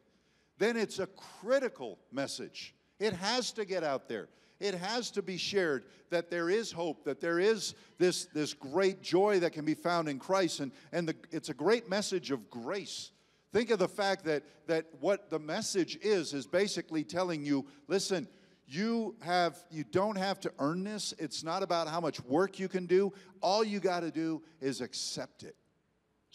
then 0.57 0.77
it's 0.77 0.99
a 0.99 1.07
critical 1.07 1.99
message. 2.11 2.74
It 2.99 3.13
has 3.13 3.51
to 3.53 3.65
get 3.65 3.83
out 3.83 4.07
there. 4.07 4.29
It 4.59 4.73
has 4.75 5.11
to 5.11 5.21
be 5.21 5.37
shared 5.37 5.85
that 6.11 6.29
there 6.29 6.49
is 6.49 6.71
hope, 6.71 7.03
that 7.03 7.19
there 7.19 7.39
is 7.39 7.75
this, 7.97 8.25
this 8.33 8.53
great 8.53 9.01
joy 9.01 9.39
that 9.39 9.51
can 9.51 9.65
be 9.65 9.73
found 9.73 10.07
in 10.07 10.17
Christ. 10.17 10.61
And, 10.61 10.71
and 10.93 11.09
the, 11.09 11.15
it's 11.31 11.49
a 11.49 11.53
great 11.53 11.89
message 11.89 12.31
of 12.31 12.49
grace. 12.49 13.11
Think 13.51 13.69
of 13.69 13.79
the 13.79 13.87
fact 13.87 14.23
that, 14.25 14.43
that 14.67 14.85
what 15.01 15.29
the 15.29 15.39
message 15.39 15.97
is, 16.01 16.33
is 16.33 16.47
basically 16.47 17.03
telling 17.03 17.43
you 17.43 17.65
listen, 17.87 18.27
you 18.67 19.15
have 19.21 19.57
you 19.69 19.83
don't 19.83 20.17
have 20.17 20.39
to 20.39 20.51
earn 20.57 20.83
this 20.83 21.13
it's 21.19 21.43
not 21.43 21.61
about 21.61 21.87
how 21.87 22.01
much 22.01 22.19
work 22.21 22.57
you 22.57 22.67
can 22.67 22.87
do 22.87 23.13
all 23.39 23.63
you 23.63 23.79
got 23.79 23.99
to 23.99 24.09
do 24.09 24.41
is 24.59 24.81
accept 24.81 25.43
it 25.43 25.55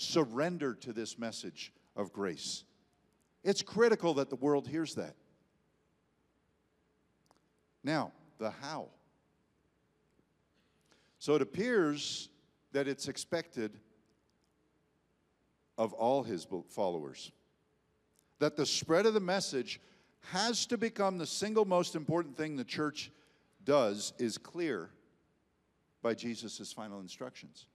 surrender 0.01 0.75
to 0.75 0.93
this 0.93 1.19
message 1.19 1.73
of 1.95 2.13
grace. 2.13 2.65
It's 3.45 3.63
critical 3.63 4.15
that 4.15 4.31
the 4.31 4.37
world 4.37 4.67
hears 4.67 4.95
that. 4.95 5.15
Now, 7.83 8.13
the 8.39 8.51
how. 8.51 8.89
So 11.19 11.35
it 11.35 11.43
appears 11.43 12.29
that 12.73 12.89
it's 12.89 13.09
expected 13.09 13.79
of 15.77 15.93
all 15.93 16.23
his 16.23 16.47
followers 16.69 17.33
that 18.41 18.57
the 18.57 18.67
spread 18.67 19.07
of 19.07 19.15
the 19.15 19.21
message 19.21 19.81
has 20.33 20.67
to 20.67 20.77
become 20.77 21.19
the 21.19 21.27
single 21.27 21.65
most 21.65 21.95
important 21.95 22.37
thing 22.37 22.57
the 22.57 22.65
church 22.65 23.11
does 23.65 24.13
is 24.19 24.37
clear 24.37 24.91
by 26.03 26.15
Jesus' 26.15 26.73
final 26.73 27.01
instructions. 27.01 27.67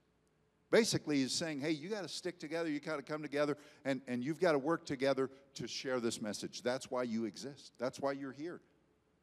Basically, 0.70 1.18
he's 1.18 1.32
saying, 1.32 1.60
hey, 1.60 1.70
you 1.70 1.88
got 1.88 2.02
to 2.02 2.08
stick 2.08 2.40
together, 2.40 2.68
you 2.68 2.80
got 2.80 2.96
to 2.96 3.02
come 3.02 3.22
together, 3.22 3.56
and, 3.84 4.00
and 4.08 4.22
you've 4.22 4.40
got 4.40 4.52
to 4.52 4.58
work 4.58 4.84
together 4.84 5.30
to 5.54 5.68
share 5.68 6.00
this 6.00 6.20
message. 6.20 6.62
That's 6.62 6.90
why 6.90 7.04
you 7.04 7.24
exist. 7.24 7.72
That's 7.78 8.00
why 8.00 8.12
you're 8.12 8.32
here. 8.32 8.60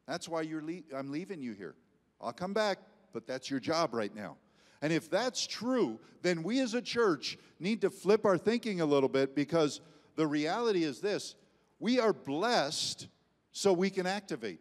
That's 0.06 0.28
why 0.28 0.42
you're 0.42 0.62
le- 0.62 0.82
I'm 0.96 1.10
leaving 1.10 1.40
you 1.40 1.52
here. 1.52 1.74
I'll 2.20 2.32
come 2.32 2.52
back, 2.52 2.78
but 3.12 3.26
that's 3.26 3.50
your 3.50 3.60
job 3.60 3.94
right 3.94 4.14
now. 4.14 4.36
And 4.82 4.92
if 4.92 5.08
that's 5.08 5.46
true, 5.46 5.98
then 6.22 6.42
we 6.42 6.60
as 6.60 6.74
a 6.74 6.82
church 6.82 7.38
need 7.58 7.80
to 7.82 7.90
flip 7.90 8.26
our 8.26 8.36
thinking 8.36 8.80
a 8.80 8.86
little 8.86 9.08
bit 9.08 9.34
because 9.34 9.80
the 10.16 10.26
reality 10.26 10.84
is 10.84 11.00
this 11.00 11.34
we 11.78 11.98
are 11.98 12.12
blessed 12.12 13.08
so 13.52 13.72
we 13.72 13.90
can 13.90 14.06
activate. 14.06 14.60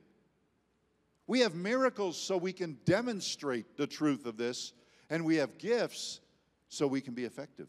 We 1.28 1.40
have 1.40 1.56
miracles 1.56 2.18
so 2.18 2.38
we 2.38 2.54
can 2.54 2.78
demonstrate 2.86 3.78
the 3.78 3.88
truth 3.88 4.26
of 4.26 4.38
this, 4.38 4.74
and 5.10 5.26
we 5.26 5.38
have 5.38 5.58
gifts 5.58 6.20
so 6.68 6.86
we 6.86 7.02
can 7.02 7.14
be 7.14 7.24
effective. 7.24 7.68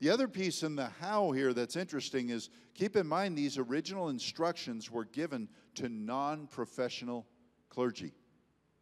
The 0.00 0.10
other 0.10 0.28
piece 0.28 0.62
in 0.62 0.76
the 0.76 0.88
how 1.00 1.30
here 1.32 1.52
that's 1.52 1.76
interesting 1.76 2.30
is 2.30 2.50
keep 2.74 2.96
in 2.96 3.06
mind 3.06 3.38
these 3.38 3.58
original 3.58 4.08
instructions 4.08 4.90
were 4.90 5.04
given 5.04 5.48
to 5.76 5.88
non 5.88 6.46
professional 6.46 7.26
clergy. 7.68 8.12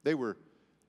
They 0.03 0.15
were 0.15 0.37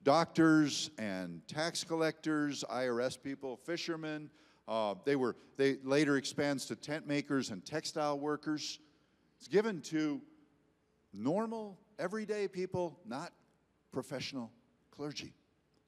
doctors 0.04 0.90
and 0.98 1.48
tax 1.48 1.84
collectors, 1.84 2.64
IRS 2.70 3.22
people, 3.22 3.58
fishermen. 3.58 4.30
Uh, 4.68 4.96
they 5.06 5.16
were 5.16 5.36
they 5.58 5.78
later 5.84 6.18
expands 6.18 6.66
to 6.68 6.76
tent 6.76 7.06
makers 7.06 7.50
and 7.50 7.66
textile 7.66 8.18
workers. 8.18 8.80
It's 9.38 9.48
given 9.48 9.82
to 9.82 10.22
normal, 11.14 11.78
everyday 12.00 12.48
people, 12.48 12.98
not 13.06 13.34
professional 13.92 14.52
clergy. 14.92 15.34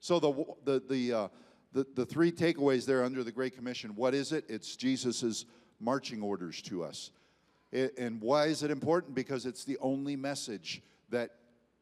So 0.00 0.20
the, 0.20 0.44
the, 0.64 0.82
the, 0.88 1.12
uh, 1.12 1.28
the, 1.72 1.86
the 1.94 2.06
three 2.06 2.32
takeaways 2.32 2.86
there 2.86 3.04
under 3.04 3.22
the 3.22 3.32
Great 3.32 3.54
Commission, 3.54 3.94
what 3.94 4.14
is 4.14 4.32
it? 4.32 4.44
It's 4.48 4.76
Jesus' 4.76 5.44
marching 5.80 6.22
orders 6.22 6.62
to 6.62 6.82
us. 6.82 7.10
It, 7.72 7.98
and 7.98 8.20
why 8.20 8.46
is 8.46 8.62
it 8.62 8.70
important? 8.70 9.14
Because 9.14 9.46
it's 9.46 9.64
the 9.64 9.78
only 9.78 10.16
message 10.16 10.82
that 11.10 11.32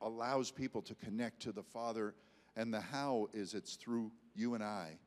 allows 0.00 0.50
people 0.50 0.82
to 0.82 0.94
connect 0.94 1.40
to 1.42 1.52
the 1.52 1.62
Father. 1.62 2.14
And 2.56 2.72
the 2.72 2.80
how 2.80 3.28
is 3.32 3.54
it's 3.54 3.76
through 3.76 4.10
you 4.34 4.54
and 4.54 4.62
I, 4.62 4.98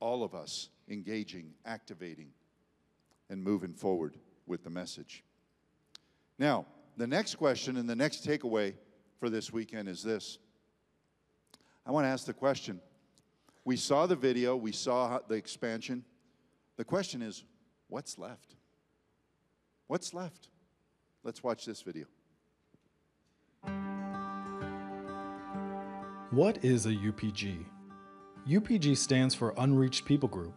all 0.00 0.24
of 0.24 0.34
us, 0.34 0.68
engaging, 0.88 1.52
activating, 1.64 2.30
and 3.30 3.42
moving 3.42 3.74
forward 3.74 4.16
with 4.46 4.64
the 4.64 4.70
message. 4.70 5.24
Now, 6.38 6.66
the 6.96 7.06
next 7.06 7.36
question 7.36 7.76
and 7.76 7.88
the 7.88 7.96
next 7.96 8.26
takeaway 8.26 8.74
for 9.18 9.30
this 9.30 9.52
weekend 9.52 9.88
is 9.88 10.02
this 10.02 10.38
I 11.86 11.92
want 11.92 12.04
to 12.04 12.08
ask 12.08 12.26
the 12.26 12.34
question. 12.34 12.80
We 13.66 13.76
saw 13.76 14.06
the 14.06 14.14
video, 14.14 14.54
we 14.54 14.70
saw 14.70 15.18
the 15.26 15.34
expansion. 15.34 16.04
The 16.76 16.84
question 16.84 17.20
is, 17.20 17.42
what's 17.88 18.16
left? 18.16 18.54
What's 19.88 20.14
left? 20.14 20.50
Let's 21.24 21.42
watch 21.42 21.64
this 21.64 21.82
video. 21.82 22.06
What 26.30 26.64
is 26.64 26.86
a 26.86 26.90
UPG? 26.90 27.66
UPG 28.48 28.96
stands 28.96 29.34
for 29.34 29.52
Unreached 29.58 30.04
People 30.04 30.28
Group, 30.28 30.54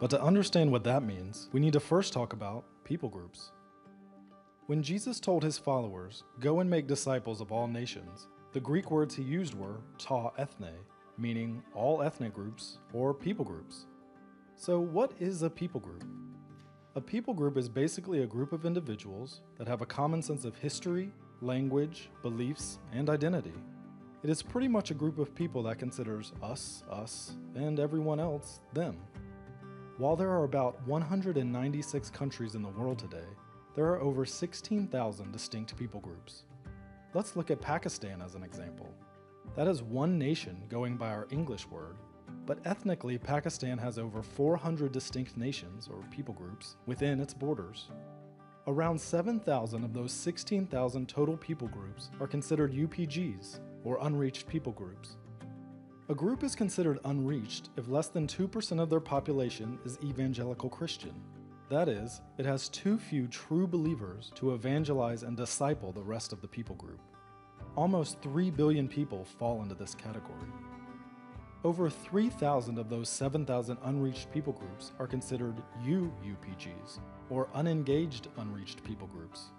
but 0.00 0.10
to 0.10 0.20
understand 0.20 0.72
what 0.72 0.82
that 0.82 1.04
means, 1.04 1.48
we 1.52 1.60
need 1.60 1.74
to 1.74 1.80
first 1.80 2.12
talk 2.12 2.32
about 2.32 2.64
people 2.82 3.08
groups. 3.08 3.52
When 4.66 4.82
Jesus 4.82 5.20
told 5.20 5.44
his 5.44 5.58
followers, 5.58 6.24
Go 6.40 6.58
and 6.58 6.68
make 6.68 6.88
disciples 6.88 7.40
of 7.40 7.52
all 7.52 7.68
nations, 7.68 8.26
the 8.52 8.58
Greek 8.58 8.90
words 8.90 9.14
he 9.14 9.22
used 9.22 9.54
were 9.54 9.76
ta 9.96 10.32
ethne, 10.36 10.74
meaning 11.18 11.62
all 11.74 12.02
ethnic 12.02 12.32
groups 12.32 12.78
or 12.92 13.12
people 13.12 13.44
groups. 13.44 13.86
So, 14.56 14.80
what 14.80 15.12
is 15.20 15.42
a 15.42 15.50
people 15.50 15.80
group? 15.80 16.04
A 16.96 17.00
people 17.00 17.34
group 17.34 17.56
is 17.56 17.68
basically 17.68 18.22
a 18.22 18.26
group 18.26 18.52
of 18.52 18.64
individuals 18.64 19.42
that 19.56 19.68
have 19.68 19.82
a 19.82 19.86
common 19.86 20.22
sense 20.22 20.44
of 20.44 20.56
history, 20.56 21.12
language, 21.40 22.10
beliefs, 22.22 22.78
and 22.92 23.08
identity. 23.10 23.52
It 24.24 24.30
is 24.30 24.42
pretty 24.42 24.66
much 24.66 24.90
a 24.90 24.94
group 24.94 25.18
of 25.18 25.34
people 25.34 25.62
that 25.64 25.78
considers 25.78 26.32
us, 26.42 26.82
us, 26.90 27.36
and 27.54 27.78
everyone 27.78 28.18
else, 28.18 28.60
them. 28.72 28.96
While 29.96 30.16
there 30.16 30.30
are 30.30 30.44
about 30.44 30.84
196 30.88 32.10
countries 32.10 32.54
in 32.56 32.62
the 32.62 32.68
world 32.68 32.98
today, 32.98 33.26
there 33.76 33.86
are 33.86 34.00
over 34.00 34.24
16,000 34.24 35.32
distinct 35.32 35.76
people 35.76 36.00
groups. 36.00 36.42
Let's 37.14 37.36
look 37.36 37.52
at 37.52 37.60
Pakistan 37.60 38.20
as 38.20 38.34
an 38.34 38.42
example. 38.42 38.92
That 39.56 39.68
is 39.68 39.82
one 39.82 40.18
nation 40.18 40.62
going 40.68 40.96
by 40.96 41.10
our 41.10 41.26
English 41.30 41.66
word, 41.68 41.96
but 42.46 42.60
ethnically, 42.64 43.18
Pakistan 43.18 43.76
has 43.78 43.98
over 43.98 44.22
400 44.22 44.92
distinct 44.92 45.36
nations 45.36 45.88
or 45.88 46.02
people 46.10 46.34
groups 46.34 46.76
within 46.86 47.20
its 47.20 47.34
borders. 47.34 47.90
Around 48.66 49.00
7,000 49.00 49.84
of 49.84 49.92
those 49.92 50.12
16,000 50.12 51.08
total 51.08 51.36
people 51.36 51.68
groups 51.68 52.10
are 52.20 52.26
considered 52.26 52.72
UPGs, 52.72 53.60
or 53.84 53.98
unreached 54.02 54.46
people 54.46 54.72
groups. 54.72 55.16
A 56.10 56.14
group 56.14 56.42
is 56.42 56.54
considered 56.54 57.00
unreached 57.04 57.70
if 57.76 57.88
less 57.88 58.08
than 58.08 58.26
2% 58.26 58.80
of 58.80 58.88
their 58.88 59.00
population 59.00 59.78
is 59.84 59.98
evangelical 60.02 60.70
Christian. 60.70 61.14
That 61.68 61.88
is, 61.88 62.22
it 62.38 62.46
has 62.46 62.70
too 62.70 62.98
few 62.98 63.26
true 63.26 63.66
believers 63.66 64.32
to 64.36 64.54
evangelize 64.54 65.22
and 65.22 65.36
disciple 65.36 65.92
the 65.92 66.02
rest 66.02 66.32
of 66.32 66.40
the 66.40 66.48
people 66.48 66.76
group. 66.76 67.00
Almost 67.78 68.20
3 68.22 68.50
billion 68.50 68.88
people 68.88 69.24
fall 69.24 69.62
into 69.62 69.76
this 69.76 69.94
category. 69.94 70.50
Over 71.62 71.88
3,000 71.88 72.76
of 72.76 72.90
those 72.90 73.08
7,000 73.08 73.78
unreached 73.84 74.32
people 74.32 74.52
groups 74.52 74.90
are 74.98 75.06
considered 75.06 75.54
UUPGs, 75.86 76.98
or 77.30 77.48
unengaged 77.54 78.26
unreached 78.38 78.82
people 78.82 79.06
groups. 79.06 79.52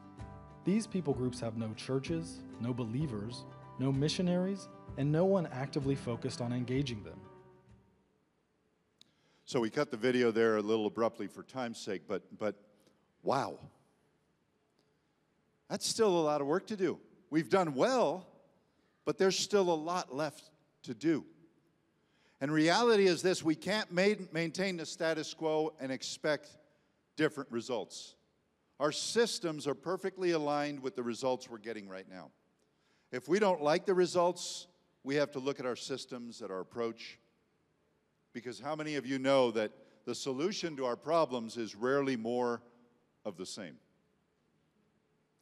These 0.66 0.86
people 0.86 1.14
groups 1.14 1.40
have 1.40 1.56
no 1.56 1.72
churches, 1.76 2.42
no 2.60 2.74
believers, 2.74 3.46
no 3.80 3.90
missionaries, 3.90 4.68
and 4.98 5.10
no 5.10 5.24
one 5.24 5.48
actively 5.54 5.96
focused 5.96 6.42
on 6.42 6.52
engaging 6.52 7.02
them. 7.06 7.22
So 9.46 9.62
we 9.62 9.70
cut 9.70 9.92
the 9.92 9.98
video 9.98 10.30
there 10.30 10.58
a 10.58 10.62
little 10.62 10.88
abruptly 10.88 11.28
for 11.28 11.42
time's 11.42 11.80
sake, 11.80 12.02
but, 12.06 12.24
but 12.38 12.56
wow. 13.24 13.58
That's 15.70 15.88
still 15.88 16.10
a 16.10 16.20
lot 16.20 16.42
of 16.42 16.48
work 16.48 16.68
to 16.68 16.76
do. 16.76 17.00
We've 17.30 17.50
done 17.50 17.76
well, 17.76 18.28
but 19.06 19.18
there's 19.18 19.38
still 19.38 19.72
a 19.72 19.76
lot 19.76 20.14
left 20.16 20.50
to 20.84 20.94
do. 20.94 21.26
And 22.42 22.52
reality 22.52 23.08
is 23.08 23.22
this 23.22 23.44
we 23.44 23.56
can't 23.56 23.92
maintain 23.92 24.78
the 24.78 24.86
status 24.86 25.34
quo 25.34 25.74
and 25.80 25.92
expect 25.92 26.50
different 27.18 27.52
results. 27.52 28.16
Our 28.80 28.94
systems 28.94 29.68
are 29.68 29.76
perfectly 29.76 30.32
aligned 30.32 30.80
with 30.80 30.96
the 30.96 31.04
results 31.04 31.50
we're 31.50 31.58
getting 31.58 31.90
right 31.90 32.10
now. 32.10 32.32
If 33.12 33.28
we 33.28 33.40
don't 33.40 33.62
like 33.62 33.86
the 33.86 33.94
results, 33.94 34.68
we 35.04 35.16
have 35.16 35.32
to 35.32 35.40
look 35.40 35.60
at 35.60 35.66
our 35.66 35.76
systems, 35.76 36.42
at 36.42 36.50
our 36.50 36.62
approach. 36.62 37.20
Because 38.32 38.60
how 38.60 38.76
many 38.76 38.96
of 38.96 39.06
you 39.06 39.20
know 39.20 39.52
that 39.52 39.72
the 40.06 40.16
solution 40.16 40.78
to 40.78 40.86
our 40.86 40.96
problems 40.96 41.58
is 41.58 41.76
rarely 41.76 42.16
more 42.16 42.62
of 43.26 43.36
the 43.36 43.46
same? 43.46 43.76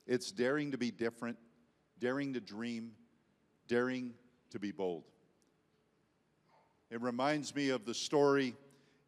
It's 0.07 0.31
daring 0.31 0.71
to 0.71 0.77
be 0.77 0.89
different, 0.89 1.37
daring 1.99 2.33
to 2.33 2.39
dream, 2.39 2.91
daring 3.67 4.13
to 4.51 4.59
be 4.59 4.71
bold. 4.71 5.03
It 6.89 7.01
reminds 7.01 7.53
me 7.53 7.69
of 7.69 7.85
the 7.85 7.93
story 7.93 8.55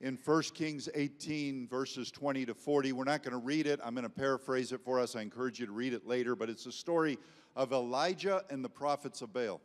in 0.01 0.17
1 0.23 0.41
Kings 0.53 0.89
18, 0.93 1.67
verses 1.67 2.11
20 2.11 2.45
to 2.47 2.53
40. 2.53 2.91
We're 2.93 3.03
not 3.03 3.23
going 3.23 3.33
to 3.33 3.45
read 3.45 3.67
it. 3.67 3.79
I'm 3.83 3.93
going 3.93 4.03
to 4.03 4.09
paraphrase 4.09 4.71
it 4.71 4.81
for 4.81 4.99
us. 4.99 5.15
I 5.15 5.21
encourage 5.21 5.59
you 5.59 5.65
to 5.65 5.71
read 5.71 5.93
it 5.93 6.05
later, 6.05 6.35
but 6.35 6.49
it's 6.49 6.65
a 6.65 6.71
story 6.71 7.17
of 7.55 7.71
Elijah 7.71 8.43
and 8.49 8.63
the 8.63 8.69
prophets 8.69 9.21
of 9.21 9.33
Baal. 9.33 9.61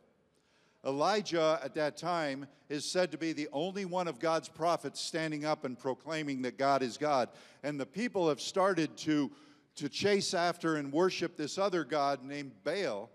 Elijah 0.85 1.59
at 1.63 1.73
that 1.73 1.97
time 1.97 2.45
is 2.69 2.89
said 2.89 3.11
to 3.11 3.17
be 3.17 3.33
the 3.33 3.49
only 3.51 3.85
one 3.85 4.07
of 4.07 4.19
God's 4.19 4.47
prophets 4.47 5.01
standing 5.01 5.43
up 5.43 5.65
and 5.65 5.79
proclaiming 5.79 6.43
that 6.43 6.57
God 6.57 6.83
is 6.83 6.97
God. 6.97 7.29
And 7.63 7.79
the 7.79 7.85
people 7.85 8.29
have 8.29 8.39
started 8.39 8.95
to, 8.97 9.31
to 9.75 9.89
chase 9.89 10.33
after 10.33 10.75
and 10.75 10.91
worship 10.91 11.35
this 11.35 11.57
other 11.57 11.83
God 11.83 12.23
named 12.23 12.51
Baal. 12.63 13.09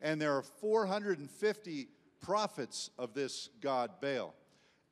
And 0.00 0.20
there 0.20 0.36
are 0.36 0.42
450 0.42 1.88
prophets 2.20 2.90
of 2.98 3.14
this 3.14 3.50
God, 3.60 3.90
Baal. 4.00 4.34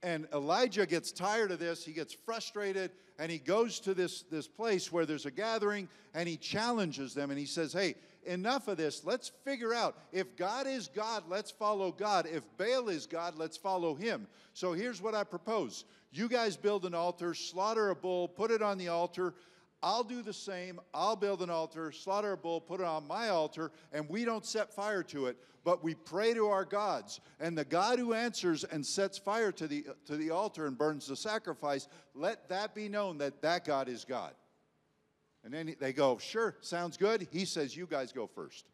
And 0.03 0.27
Elijah 0.35 0.87
gets 0.87 1.13
tired 1.13 1.51
of 1.51 1.59
this. 1.59 1.85
He 1.85 1.93
gets 1.93 2.13
frustrated 2.13 2.91
and 3.19 3.31
he 3.31 3.39
goes 3.39 3.81
to 3.81 3.95
this, 3.95 4.23
this 4.23 4.47
place 4.47 4.93
where 4.93 5.07
there's 5.07 5.25
a 5.25 5.31
gathering 5.31 5.89
and 6.15 6.29
he 6.29 6.37
challenges 6.37 7.15
them 7.15 7.31
and 7.31 7.39
he 7.39 7.47
says, 7.47 7.73
Hey, 7.73 7.95
enough 8.27 8.69
of 8.69 8.77
this. 8.77 9.05
Let's 9.05 9.31
figure 9.45 9.73
out 9.73 9.97
if 10.13 10.37
God 10.37 10.67
is 10.67 10.89
God, 10.89 11.25
let's 11.29 11.51
follow 11.51 11.91
God. 11.91 12.27
If 12.31 12.43
Baal 12.59 12.89
is 12.89 13.07
God, 13.07 13.37
let's 13.37 13.57
follow 13.57 13.95
him. 13.95 14.27
So 14.53 14.73
here's 14.73 15.01
what 15.01 15.15
I 15.15 15.25
propose 15.25 15.85
you 16.13 16.29
guys 16.29 16.57
build 16.57 16.85
an 16.85 16.95
altar, 16.95 17.35
slaughter 17.35 17.91
a 17.91 17.97
bull, 17.97 18.29
put 18.29 18.51
it 18.51 18.63
on 18.63 18.79
the 18.79 18.89
altar. 18.89 19.35
I'll 19.85 20.03
do 20.03 20.23
the 20.23 20.33
same. 20.33 20.81
I'll 20.95 21.15
build 21.15 21.43
an 21.43 21.51
altar, 21.51 21.93
slaughter 21.93 22.33
a 22.33 22.37
bull, 22.39 22.59
put 22.59 22.81
it 22.81 22.87
on 22.87 23.07
my 23.07 23.29
altar, 23.29 23.71
and 23.93 24.09
we 24.09 24.25
don't 24.25 24.47
set 24.47 24.73
fire 24.73 25.03
to 25.03 25.27
it, 25.27 25.37
but 25.63 25.85
we 25.85 25.95
pray 25.95 26.33
to 26.33 26.47
our 26.47 26.65
gods. 26.65 27.21
And 27.39 27.57
the 27.57 27.67
God 27.67 27.99
who 27.99 28.15
answers 28.15 28.65
and 28.65 28.85
sets 28.85 29.19
fire 29.19 29.53
to 29.53 29.69
the, 29.69 29.85
to 30.07 30.17
the 30.17 30.31
altar 30.31 30.65
and 30.67 30.79
burns 30.79 31.07
the 31.07 31.17
sacrifice, 31.17 31.87
let 32.15 32.49
that 32.49 32.75
be 32.75 32.89
known 32.89 33.19
that 33.19 33.43
that 33.43 33.67
God 33.67 33.91
is 33.91 34.07
God. 34.07 34.33
And 35.45 35.53
then 35.53 35.77
they 35.79 35.93
go, 35.93 36.17
Sure, 36.17 36.57
sounds 36.63 36.97
good. 36.97 37.29
He 37.31 37.45
says, 37.45 37.77
You 37.77 37.87
guys 37.87 38.11
go 38.11 38.27
first. 38.27 38.65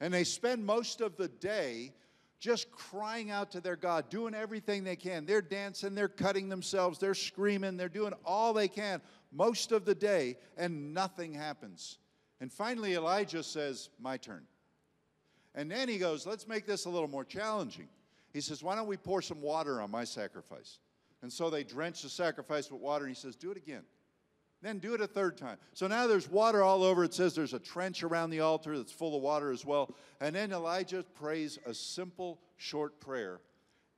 And 0.00 0.12
they 0.12 0.24
spend 0.24 0.66
most 0.66 1.00
of 1.00 1.16
the 1.16 1.28
day 1.28 1.92
just 2.40 2.72
crying 2.72 3.30
out 3.30 3.50
to 3.52 3.60
their 3.60 3.76
God, 3.76 4.08
doing 4.08 4.34
everything 4.34 4.82
they 4.82 4.96
can. 4.96 5.26
They're 5.26 5.42
dancing, 5.42 5.94
they're 5.94 6.08
cutting 6.08 6.48
themselves, 6.48 6.98
they're 6.98 7.14
screaming, 7.14 7.76
they're 7.76 7.90
doing 7.90 8.14
all 8.24 8.54
they 8.54 8.66
can 8.66 9.02
most 9.32 9.72
of 9.72 9.84
the 9.84 9.94
day, 9.94 10.36
and 10.56 10.92
nothing 10.92 11.32
happens. 11.32 11.98
And 12.40 12.52
finally, 12.52 12.94
Elijah 12.94 13.42
says, 13.42 13.90
My 14.00 14.16
turn. 14.16 14.44
And 15.54 15.70
then 15.70 15.88
he 15.88 15.98
goes, 15.98 16.26
Let's 16.26 16.48
make 16.48 16.66
this 16.66 16.84
a 16.84 16.90
little 16.90 17.08
more 17.08 17.24
challenging. 17.24 17.88
He 18.32 18.40
says, 18.40 18.62
Why 18.62 18.74
don't 18.74 18.86
we 18.86 18.96
pour 18.96 19.22
some 19.22 19.40
water 19.40 19.80
on 19.80 19.90
my 19.90 20.04
sacrifice? 20.04 20.78
And 21.22 21.32
so 21.32 21.50
they 21.50 21.64
drench 21.64 22.02
the 22.02 22.08
sacrifice 22.08 22.70
with 22.70 22.80
water, 22.80 23.04
and 23.04 23.14
he 23.14 23.20
says, 23.20 23.36
Do 23.36 23.50
it 23.50 23.56
again. 23.56 23.82
Then 24.62 24.78
do 24.78 24.92
it 24.94 25.00
a 25.00 25.06
third 25.06 25.38
time. 25.38 25.56
So 25.72 25.86
now 25.86 26.06
there's 26.06 26.28
water 26.28 26.62
all 26.62 26.82
over. 26.82 27.02
It 27.02 27.14
says 27.14 27.34
there's 27.34 27.54
a 27.54 27.58
trench 27.58 28.02
around 28.02 28.28
the 28.28 28.40
altar 28.40 28.76
that's 28.76 28.92
full 28.92 29.16
of 29.16 29.22
water 29.22 29.50
as 29.50 29.64
well. 29.64 29.94
And 30.20 30.36
then 30.36 30.52
Elijah 30.52 31.02
prays 31.14 31.58
a 31.64 31.72
simple, 31.72 32.38
short 32.58 33.00
prayer 33.00 33.40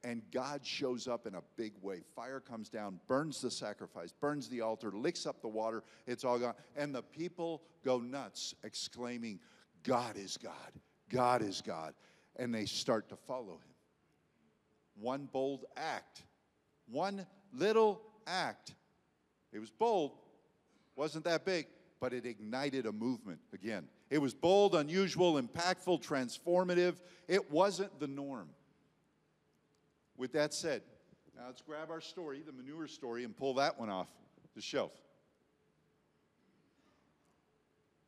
and 0.04 0.22
God 0.32 0.64
shows 0.64 1.06
up 1.06 1.26
in 1.26 1.34
a 1.34 1.42
big 1.56 1.72
way. 1.80 2.00
Fire 2.16 2.40
comes 2.40 2.68
down, 2.68 2.98
burns 3.06 3.40
the 3.40 3.50
sacrifice, 3.50 4.12
burns 4.12 4.48
the 4.48 4.60
altar, 4.60 4.90
licks 4.92 5.26
up 5.26 5.40
the 5.40 5.48
water, 5.48 5.84
it's 6.06 6.24
all 6.24 6.38
gone. 6.38 6.54
And 6.76 6.94
the 6.94 7.02
people 7.02 7.62
go 7.84 7.98
nuts, 7.98 8.54
exclaiming, 8.64 9.38
God 9.84 10.16
is 10.16 10.36
God, 10.36 10.72
God 11.08 11.42
is 11.42 11.60
God. 11.60 11.94
And 12.36 12.54
they 12.54 12.64
start 12.64 13.08
to 13.10 13.16
follow 13.16 13.54
him. 13.54 13.74
One 15.00 15.28
bold 15.32 15.66
act, 15.76 16.22
one 16.86 17.26
little 17.52 18.00
act. 18.26 18.74
It 19.52 19.58
was 19.58 19.70
bold, 19.70 20.12
wasn't 20.96 21.24
that 21.24 21.44
big, 21.44 21.66
but 22.00 22.12
it 22.12 22.26
ignited 22.26 22.86
a 22.86 22.92
movement 22.92 23.38
again. 23.52 23.86
It 24.10 24.18
was 24.18 24.34
bold, 24.34 24.74
unusual, 24.74 25.40
impactful, 25.40 26.06
transformative. 26.06 26.96
It 27.28 27.50
wasn't 27.50 27.98
the 28.00 28.08
norm. 28.08 28.48
With 30.22 30.34
that 30.34 30.54
said, 30.54 30.82
now 31.36 31.46
let's 31.48 31.62
grab 31.62 31.90
our 31.90 32.00
story, 32.00 32.44
the 32.46 32.52
manure 32.52 32.86
story, 32.86 33.24
and 33.24 33.36
pull 33.36 33.54
that 33.54 33.76
one 33.76 33.90
off 33.90 34.06
the 34.54 34.60
shelf. 34.60 34.92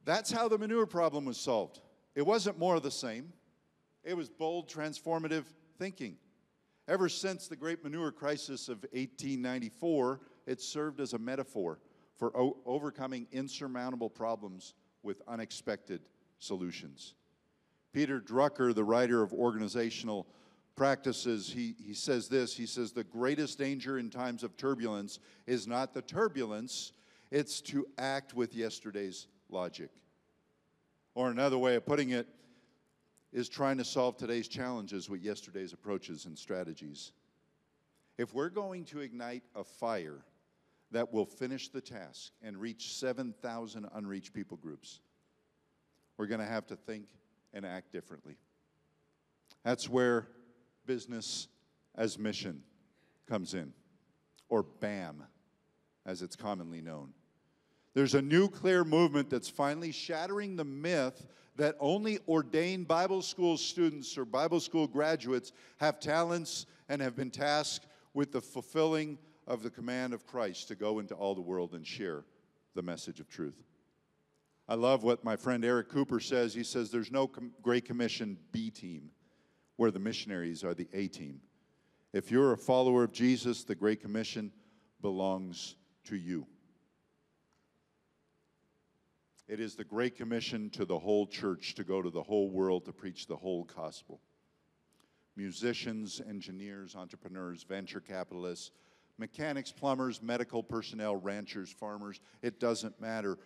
That's 0.05 0.31
how 0.31 0.47
the 0.47 0.57
manure 0.57 0.87
problem 0.87 1.25
was 1.25 1.39
solved. 1.39 1.81
It 2.15 2.25
wasn't 2.25 2.57
more 2.57 2.77
of 2.77 2.85
the 2.85 2.91
same, 2.93 3.33
it 4.05 4.17
was 4.17 4.31
bold, 4.31 4.69
transformative 4.69 5.43
thinking. 5.77 6.17
Ever 6.87 7.09
since 7.09 7.49
the 7.49 7.57
great 7.57 7.83
manure 7.83 8.13
crisis 8.13 8.69
of 8.69 8.83
1894, 8.93 10.21
it 10.47 10.61
served 10.63 11.01
as 11.01 11.15
a 11.15 11.19
metaphor 11.19 11.81
for 12.15 12.31
o- 12.37 12.59
overcoming 12.65 13.27
insurmountable 13.33 14.09
problems 14.09 14.75
with 15.03 15.21
unexpected 15.27 16.03
solutions. 16.39 17.17
Peter 17.93 18.21
Drucker, 18.21 18.73
the 18.73 18.85
writer 18.85 19.21
of 19.21 19.33
organizational 19.33 20.29
practices, 20.77 21.53
he, 21.53 21.75
he 21.85 21.95
says 21.95 22.29
this 22.29 22.57
he 22.57 22.67
says, 22.67 22.93
The 22.93 23.05
greatest 23.05 23.59
danger 23.59 23.99
in 23.99 24.11
times 24.11 24.43
of 24.43 24.57
turbulence 24.57 25.19
is 25.47 25.67
not 25.67 25.95
the 25.95 26.03
turbulence, 26.03 26.93
it's 27.31 27.61
to 27.63 27.87
act 27.99 28.35
with 28.35 28.55
yesterday's 28.55 29.27
logic. 29.49 29.91
Or 31.15 31.31
another 31.31 31.59
way 31.59 31.77
of 31.77 31.87
putting 31.87 32.11
it 32.11 32.27
is 33.33 33.49
trying 33.49 33.79
to 33.79 33.85
solve 33.85 34.17
today's 34.17 34.49
challenges 34.49 35.09
with 35.09 35.23
yesterday's 35.23 35.73
approaches 35.73 36.25
and 36.25 36.39
strategies. 36.39 37.13
If 38.17 38.33
we're 38.33 38.49
going 38.49 38.85
to 38.87 39.01
ignite 39.01 39.43
a 39.57 39.65
fire 39.65 40.25
that 40.93 41.13
will 41.13 41.27
finish 41.27 41.69
the 41.69 41.81
task 41.81 42.33
and 42.43 42.57
reach 42.57 42.95
7,000 42.95 43.89
unreached 43.95 44.33
people 44.33 44.57
groups, 44.57 45.01
we're 46.17 46.27
going 46.27 46.41
to 46.41 46.47
have 46.47 46.67
to 46.69 46.77
think 46.77 47.07
and 47.53 47.67
act 47.67 47.91
differently. 47.91 48.37
That's 49.65 49.89
where 49.89 50.29
business 50.87 51.49
as 51.95 52.19
mission 52.19 52.63
comes 53.29 53.55
in, 53.55 53.73
or 54.49 54.63
BAM, 54.63 55.25
as 56.07 56.23
it's 56.23 56.37
commonly 56.37 56.81
known. 56.81 57.13
There's 57.95 58.15
a 58.15 58.23
new 58.23 58.49
clear 58.49 58.85
movement 58.85 59.31
that's 59.31 59.49
finally 59.49 59.93
shattering 59.93 60.57
the 60.57 60.65
myth 60.65 61.27
that 61.57 61.77
only 61.79 62.19
ordained 62.27 62.89
Bible 62.89 63.23
school 63.23 63.57
students 63.57 64.19
or 64.19 64.25
Bible 64.25 64.59
school 64.59 64.89
graduates 64.89 65.53
have 65.79 66.01
talents 66.01 66.67
and 66.89 67.01
have 67.01 67.15
been 67.15 67.31
tasked 67.31 67.87
with 68.13 68.33
the 68.33 68.41
fulfilling 68.41 69.19
of 69.47 69.63
the 69.63 69.71
command 69.71 70.13
of 70.13 70.27
Christ 70.27 70.69
to 70.69 70.75
go 70.75 70.99
into 70.99 71.15
all 71.15 71.35
the 71.35 71.41
world 71.41 71.75
and 71.75 71.87
share 71.87 72.25
the 72.75 72.83
message 72.83 73.21
of 73.21 73.29
truth. 73.29 73.63
I 74.67 74.75
love 74.75 75.05
what 75.05 75.23
my 75.23 75.37
friend 75.37 75.65
Eric 75.65 75.91
Cooper 75.91 76.19
says. 76.19 76.55
He 76.55 76.65
says 76.65 76.91
there's 76.91 77.13
no 77.13 77.29
com- 77.29 77.53
Great 77.63 77.85
Commission 77.85 78.39
B 78.51 78.71
team 78.71 79.11
where 79.77 79.91
the 79.91 79.99
missionaries 79.99 80.65
are 80.65 80.75
the 80.75 80.89
A 80.93 81.09
team. 81.09 81.41
If 82.13 82.31
you're 82.31 82.53
a 82.53 82.59
follower 82.59 83.05
of 83.05 83.13
Jesus, 83.13 83.65
the 83.65 83.75
Great 83.75 84.01
Commission 84.01 84.53
belongs 85.01 85.77
to 86.05 86.17
you. 86.17 86.47
It 89.47 89.61
is 89.61 89.75
the 89.75 89.85
Great 89.85 90.17
Commission 90.17 90.71
to 90.71 90.85
the 90.85 90.99
whole 90.99 91.27
church 91.27 91.75
to 91.75 91.85
go 91.85 92.01
to 92.01 92.11
the 92.11 92.23
whole 92.23 92.51
world 92.51 92.85
to 92.87 92.93
preach 92.93 93.27
the 93.27 93.37
whole 93.37 93.65
gospel. 93.65 94.21
Musicians, 95.37 96.23
engineers, 96.27 96.95
entrepreneurs, 96.95 97.65
venture 97.65 98.01
capitalists, 98.01 98.71
mechanics, 99.19 99.73
plumbers, 99.73 100.23
medical 100.23 100.63
personnel, 100.63 101.17
ranchers, 101.17 101.71
farmers, 101.71 102.21
it 102.43 102.61
doesn't 102.61 103.01
matter. 103.01 103.39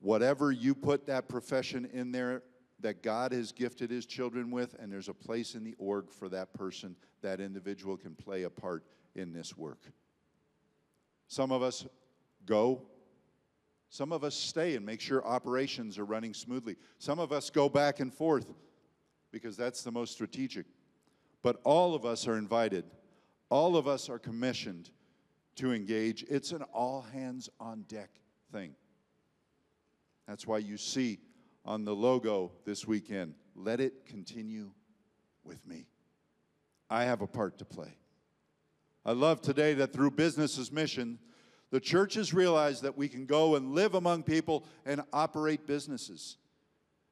Whatever 0.00 0.52
you 0.52 0.74
put 0.74 1.06
that 1.06 1.28
profession 1.28 1.88
in 1.92 2.12
there 2.12 2.42
that 2.82 3.02
God 3.02 3.32
has 3.32 3.52
gifted 3.52 3.90
his 3.90 4.06
children 4.06 4.50
with, 4.50 4.74
and 4.78 4.92
there's 4.92 5.08
a 5.08 5.14
place 5.14 5.54
in 5.54 5.64
the 5.64 5.74
org 5.78 6.10
for 6.10 6.28
that 6.28 6.52
person, 6.52 6.96
that 7.22 7.40
individual 7.40 7.96
can 7.96 8.14
play 8.14 8.42
a 8.42 8.50
part 8.50 8.84
in 9.14 9.32
this 9.32 9.56
work. 9.56 9.80
Some 11.28 11.50
of 11.50 11.62
us 11.62 11.86
go 12.44 12.82
some 13.92 14.10
of 14.10 14.24
us 14.24 14.34
stay 14.34 14.74
and 14.74 14.86
make 14.86 15.02
sure 15.02 15.22
operations 15.22 15.98
are 15.98 16.06
running 16.06 16.32
smoothly. 16.32 16.76
Some 16.96 17.18
of 17.18 17.30
us 17.30 17.50
go 17.50 17.68
back 17.68 18.00
and 18.00 18.10
forth 18.10 18.46
because 19.30 19.54
that's 19.54 19.82
the 19.82 19.92
most 19.92 20.14
strategic. 20.14 20.64
But 21.42 21.60
all 21.62 21.94
of 21.94 22.06
us 22.06 22.26
are 22.26 22.38
invited, 22.38 22.86
all 23.50 23.76
of 23.76 23.86
us 23.86 24.08
are 24.08 24.18
commissioned 24.18 24.88
to 25.56 25.74
engage. 25.74 26.22
It's 26.22 26.52
an 26.52 26.62
all 26.72 27.02
hands 27.12 27.50
on 27.60 27.82
deck 27.82 28.08
thing. 28.50 28.74
That's 30.26 30.46
why 30.46 30.56
you 30.56 30.78
see 30.78 31.18
on 31.64 31.84
the 31.84 31.94
logo 31.94 32.52
this 32.64 32.86
weekend 32.86 33.34
let 33.54 33.80
it 33.80 34.06
continue 34.06 34.70
with 35.44 35.66
me. 35.66 35.86
I 36.88 37.04
have 37.04 37.22
a 37.22 37.26
part 37.26 37.58
to 37.58 37.64
play. 37.64 37.96
I 39.04 39.12
love 39.12 39.40
today 39.40 39.74
that 39.74 39.92
through 39.92 40.12
Business 40.12 40.58
as 40.58 40.70
mission, 40.70 41.18
the 41.70 41.80
church 41.80 42.14
has 42.14 42.32
realized 42.32 42.82
that 42.82 42.96
we 42.96 43.08
can 43.08 43.26
go 43.26 43.56
and 43.56 43.74
live 43.74 43.94
among 43.94 44.22
people 44.22 44.64
and 44.84 45.02
operate 45.12 45.66
businesses. 45.66 46.36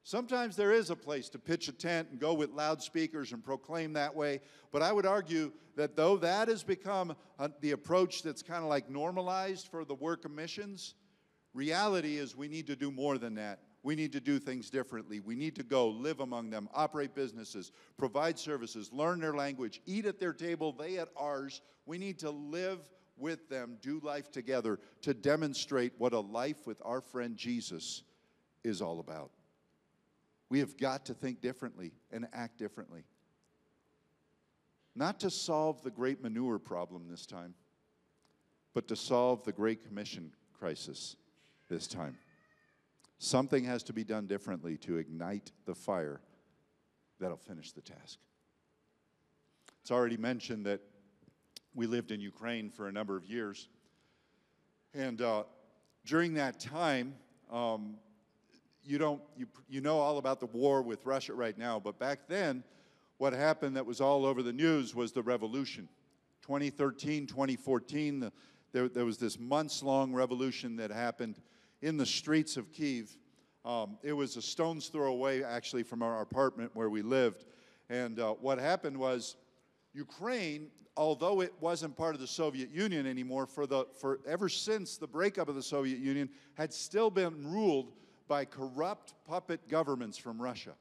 Sometimes 0.03 0.55
there 0.55 0.71
is 0.71 0.89
a 0.89 0.95
place 0.95 1.29
to 1.29 1.39
pitch 1.39 1.67
a 1.67 1.71
tent 1.71 2.09
and 2.11 2.19
go 2.19 2.33
with 2.33 2.51
loudspeakers 2.51 3.33
and 3.33 3.43
proclaim 3.43 3.93
that 3.93 4.15
way, 4.15 4.39
but 4.71 4.81
I 4.81 4.91
would 4.91 5.05
argue 5.05 5.51
that 5.75 5.95
though 5.95 6.17
that 6.17 6.47
has 6.47 6.63
become 6.63 7.15
a, 7.37 7.51
the 7.61 7.71
approach 7.71 8.23
that's 8.23 8.41
kind 8.41 8.63
of 8.63 8.69
like 8.69 8.89
normalized 8.89 9.67
for 9.67 9.85
the 9.85 9.93
work 9.93 10.25
of 10.25 10.31
missions, 10.31 10.95
reality 11.53 12.17
is 12.17 12.35
we 12.35 12.47
need 12.47 12.67
to 12.67 12.75
do 12.75 12.91
more 12.91 13.17
than 13.17 13.35
that. 13.35 13.59
We 13.83 13.95
need 13.95 14.11
to 14.13 14.19
do 14.19 14.37
things 14.37 14.69
differently. 14.69 15.19
We 15.19 15.35
need 15.35 15.55
to 15.55 15.63
go 15.63 15.89
live 15.89 16.19
among 16.19 16.51
them, 16.51 16.69
operate 16.73 17.15
businesses, 17.15 17.71
provide 17.97 18.37
services, 18.37 18.91
learn 18.93 19.19
their 19.19 19.33
language, 19.33 19.81
eat 19.85 20.05
at 20.05 20.19
their 20.19 20.33
table, 20.33 20.71
they 20.71 20.97
at 20.97 21.09
ours. 21.17 21.61
We 21.85 21.97
need 21.97 22.19
to 22.19 22.29
live 22.29 22.79
with 23.17 23.49
them, 23.49 23.77
do 23.81 23.99
life 24.03 24.31
together 24.31 24.79
to 25.01 25.13
demonstrate 25.13 25.93
what 25.97 26.13
a 26.13 26.19
life 26.19 26.67
with 26.67 26.81
our 26.85 27.01
friend 27.01 27.37
Jesus 27.37 28.03
is 28.63 28.81
all 28.81 28.99
about. 28.99 29.31
We 30.49 30.59
have 30.59 30.77
got 30.77 31.05
to 31.05 31.13
think 31.13 31.41
differently 31.41 31.91
and 32.11 32.27
act 32.33 32.57
differently. 32.57 33.03
Not 34.95 35.19
to 35.21 35.29
solve 35.29 35.81
the 35.81 35.91
great 35.91 36.21
manure 36.21 36.59
problem 36.59 37.07
this 37.09 37.25
time, 37.25 37.53
but 38.73 38.87
to 38.89 38.95
solve 38.95 39.43
the 39.43 39.53
Great 39.53 39.87
Commission 39.87 40.33
crisis 40.53 41.15
this 41.69 41.87
time. 41.87 42.17
Something 43.23 43.65
has 43.65 43.83
to 43.83 43.93
be 43.93 44.03
done 44.03 44.25
differently 44.25 44.77
to 44.77 44.97
ignite 44.97 45.51
the 45.67 45.75
fire 45.75 46.21
that'll 47.19 47.37
finish 47.37 47.71
the 47.71 47.81
task. 47.81 48.17
It's 49.79 49.91
already 49.91 50.17
mentioned 50.17 50.65
that 50.65 50.81
we 51.75 51.85
lived 51.85 52.09
in 52.09 52.19
Ukraine 52.19 52.71
for 52.71 52.87
a 52.87 52.91
number 52.91 53.15
of 53.15 53.23
years. 53.27 53.69
And 54.95 55.21
uh, 55.21 55.43
during 56.03 56.33
that 56.33 56.59
time, 56.59 57.13
um, 57.51 57.97
you 58.83 58.97
don't 58.97 59.21
you, 59.37 59.45
you 59.69 59.81
know 59.81 59.99
all 59.99 60.17
about 60.17 60.39
the 60.39 60.47
war 60.47 60.81
with 60.81 61.05
Russia 61.05 61.35
right 61.35 61.55
now, 61.55 61.79
but 61.79 61.99
back 61.99 62.21
then, 62.27 62.63
what 63.19 63.33
happened 63.33 63.75
that 63.75 63.85
was 63.85 64.01
all 64.01 64.25
over 64.25 64.41
the 64.41 64.51
news 64.51 64.95
was 64.95 65.11
the 65.11 65.21
revolution. 65.21 65.87
2013, 66.41 67.27
2014, 67.27 68.19
the, 68.19 68.31
there, 68.71 68.89
there 68.89 69.05
was 69.05 69.19
this 69.19 69.37
months 69.37 69.83
long 69.83 70.11
revolution 70.11 70.75
that 70.77 70.89
happened 70.89 71.35
in 71.81 71.97
the 71.97 72.05
streets 72.05 72.57
of 72.57 72.71
Kiev. 72.71 73.15
Um, 73.63 73.97
it 74.03 74.13
was 74.13 74.37
a 74.37 74.41
stone's 74.41 74.87
throw 74.87 75.11
away, 75.11 75.43
actually, 75.43 75.83
from 75.83 76.01
our 76.01 76.21
apartment 76.21 76.71
where 76.73 76.89
we 76.89 77.01
lived. 77.01 77.45
And 77.89 78.19
uh, 78.19 78.33
what 78.33 78.57
happened 78.57 78.97
was 78.97 79.35
Ukraine, 79.93 80.69
although 80.97 81.41
it 81.41 81.53
wasn't 81.59 81.95
part 81.95 82.15
of 82.15 82.21
the 82.21 82.27
Soviet 82.27 82.71
Union 82.71 83.05
anymore, 83.05 83.45
for, 83.45 83.67
the, 83.67 83.85
for 83.99 84.19
ever 84.27 84.49
since 84.49 84.97
the 84.97 85.07
breakup 85.07 85.49
of 85.49 85.55
the 85.55 85.63
Soviet 85.63 85.99
Union, 85.99 86.29
had 86.55 86.73
still 86.73 87.09
been 87.09 87.51
ruled 87.51 87.91
by 88.27 88.45
corrupt 88.45 89.13
puppet 89.27 89.67
governments 89.67 90.17
from 90.17 90.41
Russia. 90.41 90.73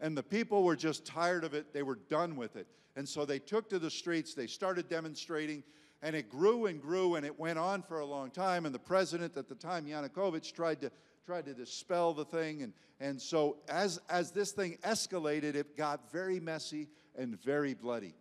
And 0.00 0.16
the 0.16 0.22
people 0.22 0.62
were 0.62 0.76
just 0.76 1.04
tired 1.04 1.44
of 1.44 1.54
it. 1.54 1.72
They 1.72 1.82
were 1.82 1.98
done 2.08 2.36
with 2.36 2.56
it. 2.56 2.66
And 2.96 3.08
so 3.08 3.24
they 3.24 3.38
took 3.38 3.68
to 3.70 3.78
the 3.78 3.90
streets, 3.90 4.34
they 4.34 4.46
started 4.46 4.88
demonstrating, 4.88 5.62
and 6.02 6.14
it 6.14 6.28
grew 6.28 6.66
and 6.66 6.80
grew, 6.80 7.16
and 7.16 7.26
it 7.26 7.38
went 7.38 7.58
on 7.58 7.82
for 7.82 8.00
a 8.00 8.06
long 8.06 8.30
time. 8.30 8.66
And 8.66 8.74
the 8.74 8.78
president 8.78 9.36
at 9.36 9.48
the 9.48 9.54
time, 9.54 9.86
Yanukovych, 9.86 10.52
tried 10.52 10.80
to, 10.82 10.90
tried 11.26 11.46
to 11.46 11.54
dispel 11.54 12.14
the 12.14 12.24
thing. 12.24 12.62
And, 12.62 12.72
and 13.00 13.20
so 13.20 13.58
as, 13.68 14.00
as 14.08 14.30
this 14.30 14.52
thing 14.52 14.78
escalated, 14.82 15.54
it 15.54 15.76
got 15.76 16.10
very 16.12 16.38
messy 16.38 16.88
and 17.16 17.40
very 17.42 17.74
bloody. 17.74 18.14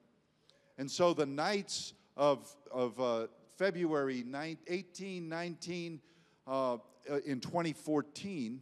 And 0.77 0.89
so 0.89 1.13
the 1.13 1.25
nights 1.25 1.93
of, 2.15 2.47
of 2.71 2.99
uh, 2.99 3.27
February 3.57 4.23
9, 4.25 4.57
18, 4.67 5.29
19, 5.29 6.01
uh, 6.47 6.73
uh, 6.73 6.77
in 7.25 7.39
2014, 7.39 8.61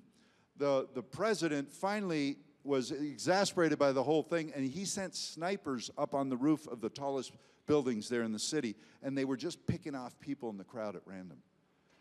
the, 0.58 0.88
the 0.94 1.04
president 1.04 1.72
finally 1.72 2.38
was 2.64 2.92
exasperated 2.92 3.78
by 3.78 3.92
the 3.92 4.02
whole 4.02 4.24
thing, 4.24 4.52
and 4.56 4.66
he 4.66 4.86
sent 4.86 5.16
snipers 5.16 5.92
up 5.98 6.14
on 6.14 6.30
the 6.30 6.38
roof 6.38 6.68
of 6.68 6.82
the 6.82 6.90
tallest 6.90 7.32
buildings 7.66 8.10
there 8.10 8.24
in 8.24 8.32
the 8.32 8.40
city, 8.40 8.76
and 9.04 9.18
they 9.18 9.26
were 9.26 9.38
just 9.38 9.66
picking 9.68 9.96
off 9.96 10.20
people 10.20 10.50
in 10.50 10.58
the 10.58 10.64
crowd 10.64 10.96
at 10.96 11.02
random. 11.06 11.38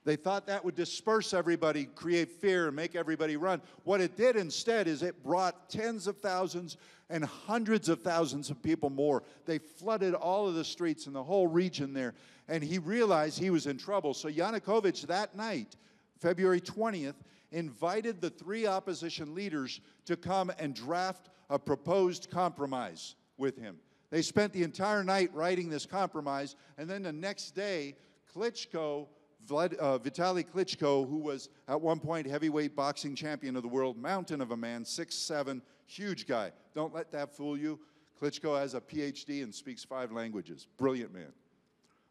They 0.05 0.17
thought 0.17 0.47
that 0.49 0.65
would 0.65 0.75
disperse 0.75 1.33
everybody, 1.33 1.87
create 1.87 2.31
fear, 2.31 2.67
and 2.67 2.77
make 2.77 2.95
everybody 2.95 3.37
run. 3.37 3.63
What 3.85 4.03
it 4.03 4.17
did 4.17 4.37
instead 4.37 4.87
is 4.87 5.03
it 5.03 5.23
brought 5.23 5.71
tens 5.71 6.07
of 6.07 6.19
thousands 6.19 6.77
and 7.09 7.25
hundreds 7.25 7.89
of 7.89 8.03
thousands 8.03 8.51
of 8.51 8.63
people 8.63 8.91
more. 8.91 9.23
They 9.47 9.59
flooded 9.59 10.15
all 10.15 10.47
of 10.47 10.55
the 10.55 10.65
streets 10.65 11.07
in 11.07 11.15
the 11.15 11.23
whole 11.23 11.47
region 11.47 11.95
there. 11.95 12.15
And 12.49 12.63
he 12.63 12.79
realized 12.79 13.39
he 13.39 13.51
was 13.51 13.67
in 13.67 13.79
trouble. 13.79 14.13
So 14.13 14.29
Yanukovych 14.29 15.07
that 15.07 15.35
night, 15.35 15.77
February 16.21 16.61
20th, 16.61 17.15
invited 17.51 18.21
the 18.21 18.31
three 18.31 18.67
opposition 18.67 19.35
leaders 19.35 19.81
to 20.05 20.17
come 20.17 20.53
and 20.59 20.75
draft 20.75 21.31
a 21.49 21.59
proposed 21.59 22.31
compromise 22.31 23.15
with 23.39 23.57
him. 23.57 23.77
They 24.11 24.23
spent 24.23 24.53
the 24.53 24.63
entire 24.63 25.03
night 25.03 25.31
writing 25.35 25.71
this 25.71 25.87
compromise, 25.87 26.57
and 26.79 26.89
then 26.89 27.03
the 27.03 27.13
next 27.13 27.53
day, 27.53 27.97
Klitschko 28.35 29.09
Vlad, 29.47 29.77
uh, 29.79 29.99
Vitaly 29.99 30.45
Klitschko, 30.45 31.09
who 31.09 31.19
was 31.19 31.49
at 31.69 31.81
one 31.81 32.01
point 32.01 32.27
heavyweight 32.27 32.75
boxing 32.75 33.15
champion 33.15 33.57
of 33.57 33.63
the 33.63 33.69
world, 33.69 33.97
mountain 33.97 34.41
of 34.41 34.51
a 34.51 34.57
man, 34.57 34.85
six 34.85 35.15
seven, 35.15 35.63
huge 35.87 36.27
guy. 36.27 36.53
Don't 36.75 36.95
let 36.95 37.11
that 37.13 37.35
fool 37.35 37.57
you. 37.57 37.79
Klitschko 38.21 38.59
has 38.59 38.75
a 38.75 38.81
PhD 38.81 39.43
and 39.43 39.55
speaks 39.55 39.85
five 39.85 40.13
languages. 40.13 40.67
Brilliant 40.77 41.13
man. 41.13 41.33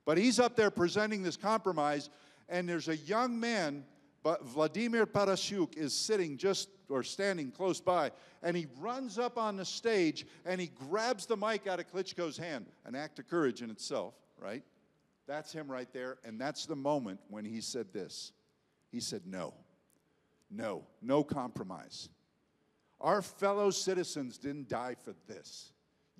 But 0.06 0.18
he's 0.18 0.40
up 0.40 0.56
there 0.56 0.70
presenting 0.70 1.24
this 1.24 1.38
compromise, 1.38 2.10
and 2.50 2.68
there's 2.68 2.90
a 2.90 2.98
young 2.98 3.40
man, 3.40 3.86
but 4.22 4.44
Vladimir 4.46 5.06
Parasyuk 5.06 5.78
is 5.78 5.94
sitting 5.94 6.38
just 6.38 6.70
or 6.90 7.04
standing 7.04 7.52
close 7.52 7.80
by, 7.80 8.12
and 8.42 8.56
he 8.56 8.68
runs 8.80 9.18
up 9.18 9.38
on 9.38 9.56
the 9.56 9.66
stage 9.66 10.26
and 10.46 10.60
he 10.60 10.68
grabs 10.68 11.26
the 11.26 11.38
mic 11.38 11.68
out 11.68 11.80
of 11.80 11.92
Klitschko's 11.92 12.38
hand. 12.38 12.66
An 12.86 12.96
act 12.96 13.20
of 13.20 13.28
courage 13.28 13.62
in 13.62 13.70
itself, 13.70 14.14
right? 14.40 14.64
That's 15.28 15.52
him 15.52 15.72
right 15.72 15.92
there. 15.94 16.18
And 16.24 16.40
that's 16.40 16.66
the 16.66 16.76
moment 16.76 17.20
when 17.30 17.46
he 17.46 17.62
said 17.62 17.94
this. 17.94 18.34
He 18.92 19.00
said, 19.00 19.22
No, 19.26 19.54
no, 20.52 20.84
no 21.02 21.24
compromise. 21.24 22.10
Our 23.02 23.22
fellow 23.22 23.70
citizens 23.70 24.38
didn't 24.38 24.70
die 24.70 24.96
for 25.04 25.14
this. 25.28 25.72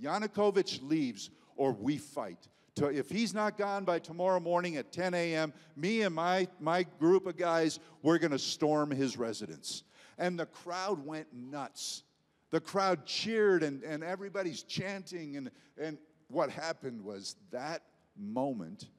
Yanukovych 0.02 0.82
leaves 0.88 1.30
or 1.56 1.72
we 1.72 1.98
fight. 1.98 2.48
If 2.76 3.10
he's 3.10 3.34
not 3.34 3.58
gone 3.58 3.86
by 3.86 4.00
tomorrow 4.00 4.40
morning 4.40 4.78
at 4.78 4.92
10 4.92 5.14
a.m., 5.14 5.54
me 5.76 6.02
and 6.02 6.14
my, 6.14 6.48
my 6.60 6.84
group 7.00 7.28
of 7.28 7.38
guys, 7.38 7.80
we're 8.02 8.18
going 8.18 8.32
to 8.32 8.40
storm 8.40 8.90
his 8.90 9.16
residence. 9.16 9.84
And 10.18 10.40
the 10.40 10.46
crowd 10.46 11.06
went 11.06 11.28
nuts. 11.34 12.04
The 12.52 12.60
crowd 12.60 13.06
cheered 13.06 13.64
and, 13.64 13.84
and 13.84 14.04
everybody's 14.04 14.64
chanting. 14.64 15.38
And, 15.38 15.52
and 15.80 15.98
what 16.28 16.50
happened 16.50 17.04
was 17.04 17.36
that 17.52 17.82
moment 18.18 18.90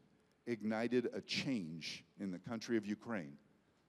ignited 0.46 1.08
a 1.14 1.20
change 1.20 2.04
in 2.20 2.30
the 2.30 2.38
country 2.38 2.76
of 2.76 2.84
Ukraine 2.84 3.34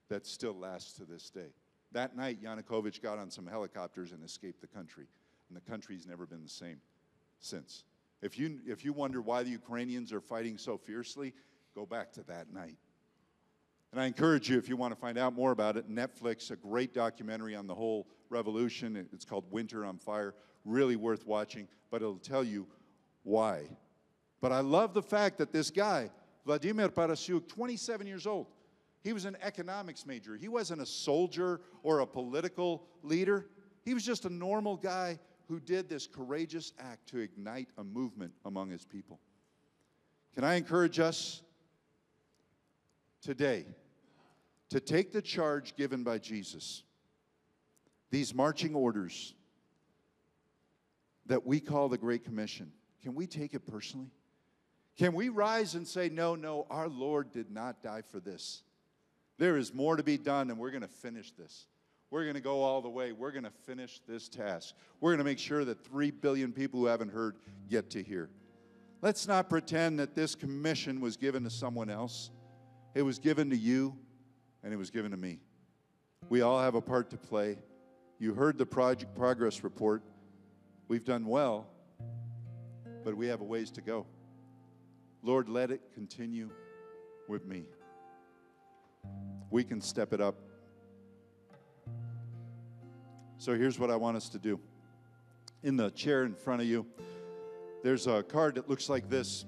that 0.08 0.26
still 0.26 0.54
lasts 0.54 0.94
to 0.94 1.04
this 1.04 1.30
day. 1.30 1.52
That 1.92 2.16
night, 2.16 2.42
Yanukovych 2.42 3.00
got 3.02 3.18
on 3.18 3.30
some 3.30 3.46
helicopters 3.46 4.12
and 4.12 4.24
escaped 4.24 4.60
the 4.60 4.66
country. 4.66 5.06
And 5.48 5.56
the 5.56 5.70
country's 5.70 6.06
never 6.06 6.26
been 6.26 6.42
the 6.42 6.48
same 6.48 6.80
since. 7.40 7.84
If 8.22 8.38
you, 8.38 8.60
if 8.66 8.84
you 8.84 8.92
wonder 8.92 9.20
why 9.20 9.42
the 9.42 9.50
Ukrainians 9.50 10.12
are 10.12 10.20
fighting 10.20 10.58
so 10.58 10.78
fiercely, 10.78 11.32
go 11.74 11.86
back 11.86 12.12
to 12.12 12.22
that 12.24 12.52
night. 12.52 12.76
And 13.92 14.00
I 14.00 14.06
encourage 14.06 14.50
you, 14.50 14.58
if 14.58 14.68
you 14.68 14.76
want 14.76 14.94
to 14.94 15.00
find 15.00 15.16
out 15.16 15.34
more 15.34 15.52
about 15.52 15.76
it, 15.76 15.90
Netflix, 15.90 16.50
a 16.50 16.56
great 16.56 16.92
documentary 16.92 17.54
on 17.54 17.66
the 17.66 17.74
whole 17.74 18.06
revolution. 18.28 18.96
It's 19.12 19.24
called 19.24 19.44
Winter 19.50 19.84
on 19.84 19.98
Fire. 19.98 20.34
Really 20.64 20.96
worth 20.96 21.26
watching, 21.26 21.68
but 21.90 22.02
it'll 22.02 22.18
tell 22.18 22.44
you 22.44 22.66
why. 23.22 23.68
But 24.40 24.52
I 24.52 24.60
love 24.60 24.94
the 24.94 25.02
fact 25.02 25.38
that 25.38 25.52
this 25.52 25.70
guy, 25.70 26.10
Vladimir 26.44 26.88
Parasyuk, 26.88 27.48
27 27.48 28.06
years 28.06 28.26
old, 28.26 28.48
he 29.02 29.12
was 29.12 29.24
an 29.24 29.36
economics 29.40 30.04
major. 30.04 30.36
He 30.36 30.48
wasn't 30.48 30.82
a 30.82 30.86
soldier 30.86 31.60
or 31.84 32.00
a 32.00 32.06
political 32.06 32.88
leader. 33.02 33.46
He 33.84 33.94
was 33.94 34.04
just 34.04 34.24
a 34.24 34.30
normal 34.30 34.76
guy 34.76 35.20
who 35.48 35.60
did 35.60 35.88
this 35.88 36.08
courageous 36.08 36.72
act 36.78 37.08
to 37.10 37.18
ignite 37.18 37.68
a 37.78 37.84
movement 37.84 38.32
among 38.44 38.70
his 38.70 38.84
people. 38.84 39.20
Can 40.34 40.42
I 40.42 40.56
encourage 40.56 40.98
us 40.98 41.42
today 43.26 43.66
to 44.70 44.78
take 44.78 45.12
the 45.12 45.20
charge 45.20 45.74
given 45.74 46.04
by 46.04 46.16
Jesus, 46.16 46.84
these 48.10 48.32
marching 48.32 48.72
orders 48.74 49.34
that 51.26 51.44
we 51.44 51.58
call 51.58 51.88
the 51.88 51.98
Great 51.98 52.24
Commission? 52.24 52.70
Can 53.02 53.16
we 53.16 53.26
take 53.26 53.52
it 53.52 53.66
personally? 53.66 54.12
Can 54.96 55.12
we 55.12 55.28
rise 55.28 55.74
and 55.74 55.86
say, 55.86 56.08
No, 56.08 56.36
no, 56.36 56.68
our 56.70 56.88
Lord 56.88 57.32
did 57.32 57.50
not 57.50 57.82
die 57.82 58.02
for 58.02 58.20
this? 58.20 58.62
There 59.38 59.56
is 59.56 59.74
more 59.74 59.96
to 59.96 60.04
be 60.04 60.16
done, 60.16 60.48
and 60.48 60.58
we're 60.58 60.70
going 60.70 60.82
to 60.82 60.88
finish 60.88 61.32
this. 61.32 61.66
We're 62.10 62.22
going 62.22 62.36
to 62.36 62.40
go 62.40 62.62
all 62.62 62.80
the 62.80 62.88
way. 62.88 63.10
We're 63.10 63.32
going 63.32 63.44
to 63.44 63.50
finish 63.50 64.00
this 64.08 64.28
task. 64.28 64.74
We're 65.00 65.10
going 65.10 65.18
to 65.18 65.24
make 65.24 65.40
sure 65.40 65.64
that 65.64 65.84
3 65.84 66.12
billion 66.12 66.52
people 66.52 66.78
who 66.78 66.86
haven't 66.86 67.10
heard 67.10 67.36
get 67.68 67.90
to 67.90 68.02
hear. 68.02 68.30
Let's 69.02 69.26
not 69.26 69.50
pretend 69.50 69.98
that 69.98 70.14
this 70.14 70.36
commission 70.36 71.00
was 71.00 71.16
given 71.16 71.42
to 71.42 71.50
someone 71.50 71.90
else. 71.90 72.30
It 72.96 73.02
was 73.02 73.20
given 73.20 73.50
to 73.50 73.56
you, 73.56 73.96
and 74.64 74.72
it 74.72 74.76
was 74.76 74.90
given 74.90 75.12
to 75.12 75.16
me. 75.16 75.38
We 76.28 76.40
all 76.40 76.60
have 76.60 76.74
a 76.74 76.80
part 76.80 77.10
to 77.10 77.16
play. 77.16 77.58
You 78.18 78.34
heard 78.34 78.58
the 78.58 78.66
project 78.66 79.14
progress 79.14 79.62
report. 79.62 80.02
We've 80.88 81.04
done 81.04 81.26
well, 81.26 81.68
but 83.04 83.16
we 83.16 83.28
have 83.28 83.40
a 83.40 83.44
ways 83.44 83.70
to 83.72 83.80
go. 83.80 84.06
Lord, 85.22 85.48
let 85.48 85.70
it 85.70 85.80
continue 85.94 86.50
with 87.28 87.46
me. 87.46 87.66
We 89.50 89.62
can 89.62 89.80
step 89.80 90.12
it 90.12 90.20
up 90.20 90.36
so 93.38 93.54
here's 93.54 93.78
what 93.78 93.90
I 93.90 93.96
want 93.96 94.16
us 94.16 94.28
to 94.30 94.38
do. 94.38 94.58
In 95.62 95.76
the 95.76 95.90
chair 95.90 96.24
in 96.24 96.34
front 96.34 96.62
of 96.62 96.66
you, 96.66 96.86
there's 97.82 98.06
a 98.06 98.22
card 98.22 98.54
that 98.54 98.68
looks 98.68 98.88
like 98.88 99.10
this. 99.10 99.44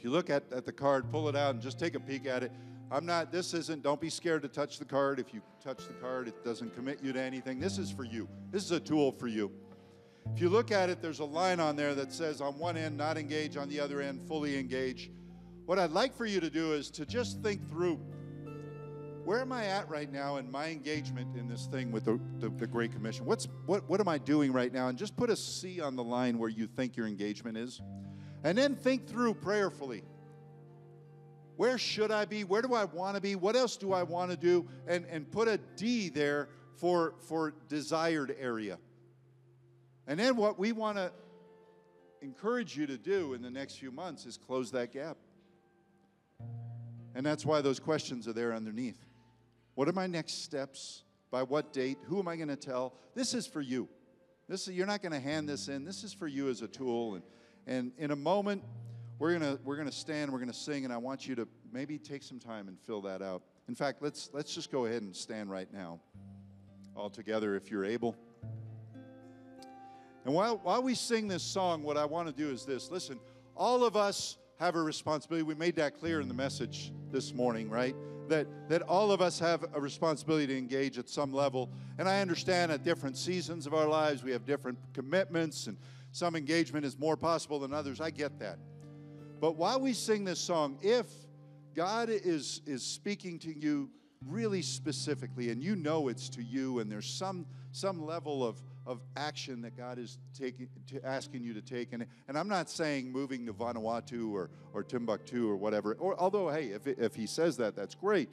If 0.00 0.04
you 0.04 0.10
look 0.12 0.30
at, 0.30 0.50
at 0.50 0.64
the 0.64 0.72
card, 0.72 1.10
pull 1.10 1.28
it 1.28 1.36
out 1.36 1.52
and 1.52 1.62
just 1.62 1.78
take 1.78 1.94
a 1.94 2.00
peek 2.00 2.24
at 2.24 2.42
it. 2.42 2.50
I'm 2.90 3.04
not, 3.04 3.30
this 3.30 3.52
isn't, 3.52 3.82
don't 3.82 4.00
be 4.00 4.08
scared 4.08 4.40
to 4.40 4.48
touch 4.48 4.78
the 4.78 4.84
card. 4.86 5.20
If 5.20 5.34
you 5.34 5.42
touch 5.62 5.86
the 5.86 5.92
card, 5.92 6.26
it 6.26 6.42
doesn't 6.42 6.74
commit 6.74 7.00
you 7.02 7.12
to 7.12 7.20
anything. 7.20 7.60
This 7.60 7.76
is 7.76 7.90
for 7.90 8.04
you. 8.04 8.26
This 8.50 8.64
is 8.64 8.70
a 8.70 8.80
tool 8.80 9.12
for 9.12 9.26
you. 9.26 9.52
If 10.34 10.40
you 10.40 10.48
look 10.48 10.70
at 10.70 10.88
it, 10.88 11.02
there's 11.02 11.18
a 11.18 11.24
line 11.26 11.60
on 11.60 11.76
there 11.76 11.94
that 11.94 12.14
says 12.14 12.40
on 12.40 12.58
one 12.58 12.78
end, 12.78 12.96
not 12.96 13.18
engage, 13.18 13.58
on 13.58 13.68
the 13.68 13.78
other 13.78 14.00
end, 14.00 14.26
fully 14.26 14.58
engage. 14.58 15.10
What 15.66 15.78
I'd 15.78 15.90
like 15.90 16.16
for 16.16 16.24
you 16.24 16.40
to 16.40 16.48
do 16.48 16.72
is 16.72 16.90
to 16.92 17.04
just 17.04 17.42
think 17.42 17.68
through 17.68 18.00
where 19.26 19.40
am 19.40 19.52
I 19.52 19.66
at 19.66 19.86
right 19.90 20.10
now 20.10 20.38
in 20.38 20.50
my 20.50 20.68
engagement 20.68 21.36
in 21.36 21.46
this 21.46 21.66
thing 21.66 21.92
with 21.92 22.06
the, 22.06 22.18
the, 22.38 22.48
the, 22.48 22.66
Great 22.66 22.92
Commission? 22.92 23.26
What's, 23.26 23.48
what, 23.66 23.86
what 23.86 24.00
am 24.00 24.08
I 24.08 24.16
doing 24.16 24.50
right 24.50 24.72
now? 24.72 24.88
And 24.88 24.96
just 24.96 25.14
put 25.14 25.28
a 25.28 25.36
C 25.36 25.78
on 25.78 25.94
the 25.94 26.02
line 26.02 26.38
where 26.38 26.48
you 26.48 26.66
think 26.66 26.96
your 26.96 27.06
engagement 27.06 27.58
is. 27.58 27.82
And 28.42 28.56
then 28.56 28.74
think 28.74 29.06
through 29.06 29.34
prayerfully. 29.34 30.02
Where 31.56 31.76
should 31.76 32.10
I 32.10 32.24
be? 32.24 32.44
Where 32.44 32.62
do 32.62 32.72
I 32.72 32.84
want 32.84 33.16
to 33.16 33.20
be? 33.20 33.36
What 33.36 33.54
else 33.54 33.76
do 33.76 33.92
I 33.92 34.02
want 34.02 34.30
to 34.30 34.36
do? 34.36 34.66
And, 34.86 35.04
and 35.10 35.30
put 35.30 35.46
a 35.46 35.58
D 35.76 36.08
there 36.08 36.48
for, 36.76 37.14
for 37.28 37.52
desired 37.68 38.34
area. 38.40 38.78
And 40.06 40.18
then 40.18 40.36
what 40.36 40.58
we 40.58 40.72
want 40.72 40.96
to 40.96 41.12
encourage 42.22 42.76
you 42.76 42.86
to 42.86 42.96
do 42.96 43.34
in 43.34 43.42
the 43.42 43.50
next 43.50 43.74
few 43.74 43.90
months 43.90 44.24
is 44.24 44.38
close 44.38 44.70
that 44.70 44.92
gap. 44.92 45.18
And 47.14 47.26
that's 47.26 47.44
why 47.44 47.60
those 47.60 47.78
questions 47.78 48.26
are 48.26 48.32
there 48.32 48.54
underneath. 48.54 49.04
What 49.74 49.88
are 49.88 49.92
my 49.92 50.06
next 50.06 50.42
steps? 50.42 51.02
By 51.30 51.42
what 51.42 51.72
date? 51.72 51.98
Who 52.06 52.18
am 52.18 52.26
I 52.26 52.36
going 52.36 52.48
to 52.48 52.56
tell? 52.56 52.94
This 53.14 53.34
is 53.34 53.46
for 53.46 53.60
you. 53.60 53.88
This 54.48 54.66
is, 54.66 54.74
you're 54.74 54.86
not 54.86 55.02
going 55.02 55.12
to 55.12 55.20
hand 55.20 55.48
this 55.48 55.68
in. 55.68 55.84
This 55.84 56.02
is 56.02 56.12
for 56.12 56.26
you 56.26 56.48
as 56.48 56.62
a 56.62 56.66
tool. 56.68 57.14
And, 57.14 57.22
and 57.66 57.92
in 57.98 58.10
a 58.10 58.16
moment, 58.16 58.62
we're 59.18 59.38
going 59.38 59.56
to 59.56 59.60
we're 59.64 59.76
going 59.76 59.88
to 59.88 59.94
stand, 59.94 60.32
we're 60.32 60.38
going 60.38 60.50
to 60.50 60.56
sing, 60.56 60.84
and 60.84 60.92
I 60.92 60.96
want 60.96 61.26
you 61.26 61.34
to 61.36 61.48
maybe 61.72 61.98
take 61.98 62.22
some 62.22 62.38
time 62.38 62.68
and 62.68 62.78
fill 62.86 63.02
that 63.02 63.22
out. 63.22 63.42
In 63.68 63.74
fact, 63.74 64.02
let's 64.02 64.30
let's 64.32 64.54
just 64.54 64.70
go 64.70 64.86
ahead 64.86 65.02
and 65.02 65.14
stand 65.14 65.50
right 65.50 65.72
now, 65.72 66.00
all 66.96 67.10
together, 67.10 67.54
if 67.54 67.70
you're 67.70 67.84
able. 67.84 68.16
And 70.24 70.34
while 70.34 70.58
while 70.62 70.82
we 70.82 70.94
sing 70.94 71.28
this 71.28 71.42
song, 71.42 71.82
what 71.82 71.96
I 71.96 72.04
want 72.04 72.28
to 72.28 72.34
do 72.34 72.50
is 72.50 72.64
this: 72.64 72.90
listen, 72.90 73.20
all 73.54 73.84
of 73.84 73.96
us 73.96 74.38
have 74.58 74.74
a 74.74 74.82
responsibility. 74.82 75.42
We 75.42 75.54
made 75.54 75.76
that 75.76 75.98
clear 75.98 76.20
in 76.20 76.28
the 76.28 76.34
message 76.34 76.92
this 77.10 77.32
morning, 77.34 77.70
right? 77.70 77.94
that, 78.30 78.46
that 78.68 78.82
all 78.82 79.12
of 79.12 79.20
us 79.20 79.38
have 79.38 79.66
a 79.74 79.80
responsibility 79.80 80.46
to 80.46 80.56
engage 80.56 80.98
at 80.98 81.08
some 81.08 81.32
level. 81.32 81.68
And 81.98 82.08
I 82.08 82.20
understand 82.20 82.72
at 82.72 82.82
different 82.82 83.18
seasons 83.18 83.66
of 83.66 83.74
our 83.74 83.86
lives, 83.86 84.22
we 84.22 84.30
have 84.30 84.46
different 84.46 84.78
commitments, 84.94 85.66
and 85.66 85.76
some 86.12 86.36
engagement 86.36 86.84
is 86.84 86.98
more 86.98 87.16
possible 87.16 87.58
than 87.60 87.72
others. 87.72 88.00
I 88.00 88.10
get 88.10 88.38
that. 88.40 88.58
But 89.40 89.56
while 89.56 89.80
we 89.80 89.92
sing 89.92 90.24
this 90.24 90.40
song, 90.40 90.78
if 90.82 91.06
God 91.74 92.08
is, 92.10 92.60
is 92.66 92.82
speaking 92.82 93.38
to 93.40 93.56
you 93.56 93.90
really 94.26 94.60
specifically, 94.60 95.50
and 95.50 95.62
you 95.62 95.76
know 95.76 96.08
it's 96.08 96.28
to 96.30 96.42
you, 96.42 96.80
and 96.80 96.90
there's 96.90 97.08
some, 97.08 97.46
some 97.72 98.04
level 98.04 98.44
of, 98.44 98.60
of 98.86 99.00
action 99.16 99.62
that 99.62 99.76
God 99.76 99.98
is 99.98 100.18
taking, 100.38 100.68
asking 101.04 101.42
you 101.42 101.54
to 101.54 101.62
take. 101.62 101.92
And, 101.92 102.04
and 102.28 102.36
I'm 102.36 102.48
not 102.48 102.68
saying 102.68 103.10
moving 103.10 103.46
to 103.46 103.54
Vanuatu 103.54 104.32
or, 104.32 104.50
or 104.74 104.82
Timbuktu 104.82 105.48
or 105.48 105.56
whatever, 105.56 105.94
or, 105.94 106.20
although, 106.20 106.50
hey, 106.50 106.66
if, 106.66 106.86
if 106.86 107.14
He 107.14 107.26
says 107.26 107.56
that, 107.58 107.74
that's 107.76 107.94
great. 107.94 108.28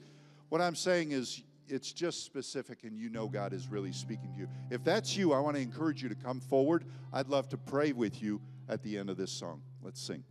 What 0.49 0.61
I'm 0.61 0.75
saying 0.75 1.11
is, 1.11 1.41
it's 1.69 1.91
just 1.91 2.23
specific 2.23 2.83
and 2.83 2.97
you 2.97 3.09
know 3.09 3.27
God 3.27 3.53
is 3.53 3.67
really 3.67 3.91
speaking 3.91 4.31
to 4.33 4.39
you. 4.39 4.47
If 4.69 4.83
that's 4.83 5.15
you, 5.15 5.33
I 5.33 5.39
want 5.39 5.55
to 5.55 5.61
encourage 5.61 6.01
you 6.01 6.09
to 6.09 6.15
come 6.15 6.39
forward. 6.39 6.85
I'd 7.13 7.27
love 7.27 7.49
to 7.49 7.57
pray 7.57 7.91
with 7.91 8.21
you 8.21 8.41
at 8.69 8.83
the 8.83 8.97
end 8.97 9.09
of 9.09 9.17
this 9.17 9.31
song. 9.31 9.61
Let's 9.81 10.01
sing. 10.01 10.23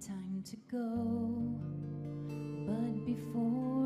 time 0.00 0.42
to 0.44 0.56
go, 0.70 1.56
but 2.66 3.06
before. 3.06 3.85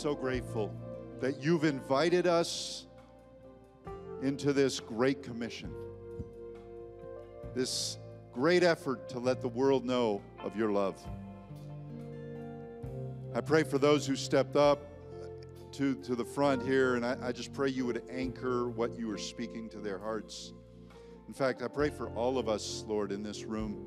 So 0.00 0.14
grateful 0.14 0.74
that 1.20 1.42
you've 1.42 1.64
invited 1.64 2.26
us 2.26 2.86
into 4.22 4.54
this 4.54 4.80
great 4.80 5.22
commission, 5.22 5.70
this 7.54 7.98
great 8.32 8.62
effort 8.62 9.10
to 9.10 9.18
let 9.18 9.42
the 9.42 9.48
world 9.48 9.84
know 9.84 10.22
of 10.42 10.56
your 10.56 10.72
love. 10.72 10.96
I 13.34 13.42
pray 13.42 13.62
for 13.62 13.76
those 13.76 14.06
who 14.06 14.16
stepped 14.16 14.56
up 14.56 14.80
to, 15.72 15.96
to 15.96 16.16
the 16.16 16.24
front 16.24 16.62
here, 16.62 16.94
and 16.94 17.04
I, 17.04 17.18
I 17.22 17.32
just 17.32 17.52
pray 17.52 17.68
you 17.68 17.84
would 17.84 18.02
anchor 18.10 18.70
what 18.70 18.98
you 18.98 19.10
are 19.10 19.18
speaking 19.18 19.68
to 19.68 19.80
their 19.80 19.98
hearts. 19.98 20.54
In 21.28 21.34
fact, 21.34 21.60
I 21.60 21.68
pray 21.68 21.90
for 21.90 22.08
all 22.14 22.38
of 22.38 22.48
us, 22.48 22.84
Lord, 22.88 23.12
in 23.12 23.22
this 23.22 23.44
room 23.44 23.86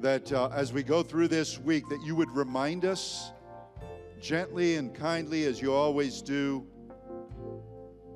that 0.00 0.32
uh, 0.32 0.48
as 0.52 0.72
we 0.72 0.82
go 0.82 1.04
through 1.04 1.28
this 1.28 1.60
week 1.60 1.88
that 1.90 2.02
you 2.02 2.16
would 2.16 2.30
remind 2.32 2.84
us 2.84 3.30
gently 4.20 4.76
and 4.76 4.94
kindly 4.94 5.44
as 5.46 5.60
you 5.60 5.72
always 5.72 6.20
do 6.20 6.66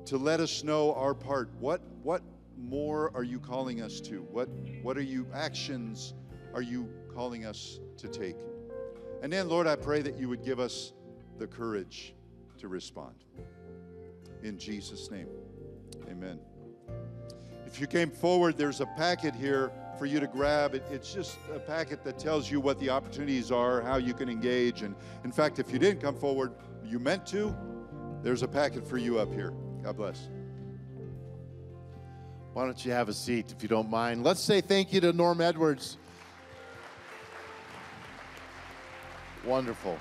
to 0.05 0.17
let 0.17 0.39
us 0.39 0.63
know 0.63 0.93
our 0.93 1.13
part. 1.13 1.49
What 1.59 1.81
what 2.03 2.21
more 2.57 3.11
are 3.15 3.23
you 3.23 3.39
calling 3.39 3.81
us 3.81 3.99
to? 4.01 4.21
What 4.31 4.47
what 4.83 4.97
are 4.97 5.03
you 5.03 5.27
actions 5.33 6.13
are 6.53 6.61
you 6.61 6.87
calling 7.13 7.45
us 7.45 7.79
to 7.97 8.07
take? 8.07 8.37
And 9.23 9.33
then 9.33 9.49
lord 9.49 9.65
i 9.65 9.75
pray 9.75 10.01
that 10.01 10.17
you 10.17 10.29
would 10.29 10.43
give 10.43 10.59
us 10.59 10.93
the 11.39 11.47
courage 11.47 12.13
to 12.59 12.67
respond. 12.67 13.15
In 14.43 14.59
jesus 14.59 15.09
name 15.09 15.27
amen. 16.09 16.39
If 17.65 17.81
you 17.81 17.87
came 17.87 18.11
forward 18.11 18.57
there's 18.57 18.79
a 18.79 18.85
packet 18.97 19.33
here 19.33 19.71
for 19.97 20.05
you 20.05 20.19
to 20.19 20.27
grab. 20.27 20.75
It, 20.75 20.83
it's 20.91 21.13
just 21.13 21.37
a 21.53 21.59
packet 21.59 22.03
that 22.03 22.19
tells 22.19 22.49
you 22.49 22.59
what 22.59 22.79
the 22.79 22.89
opportunities 22.89 23.51
are, 23.51 23.81
how 23.81 23.97
you 23.97 24.13
can 24.13 24.29
engage. 24.29 24.81
And 24.81 24.95
in 25.23 25.31
fact, 25.31 25.59
if 25.59 25.71
you 25.71 25.79
didn't 25.79 26.01
come 26.01 26.15
forward, 26.15 26.53
you 26.83 26.99
meant 26.99 27.25
to, 27.27 27.55
there's 28.21 28.43
a 28.43 28.47
packet 28.47 28.87
for 28.87 28.97
you 28.97 29.19
up 29.19 29.33
here. 29.33 29.53
God 29.83 29.97
bless. 29.97 30.29
Why 32.53 32.65
don't 32.65 32.85
you 32.85 32.91
have 32.91 33.09
a 33.09 33.13
seat 33.13 33.51
if 33.51 33.61
you 33.61 33.69
don't 33.69 33.89
mind? 33.89 34.23
Let's 34.23 34.41
say 34.41 34.61
thank 34.61 34.93
you 34.93 35.01
to 35.01 35.13
Norm 35.13 35.41
Edwards. 35.41 35.97
Wonderful. 39.43 39.99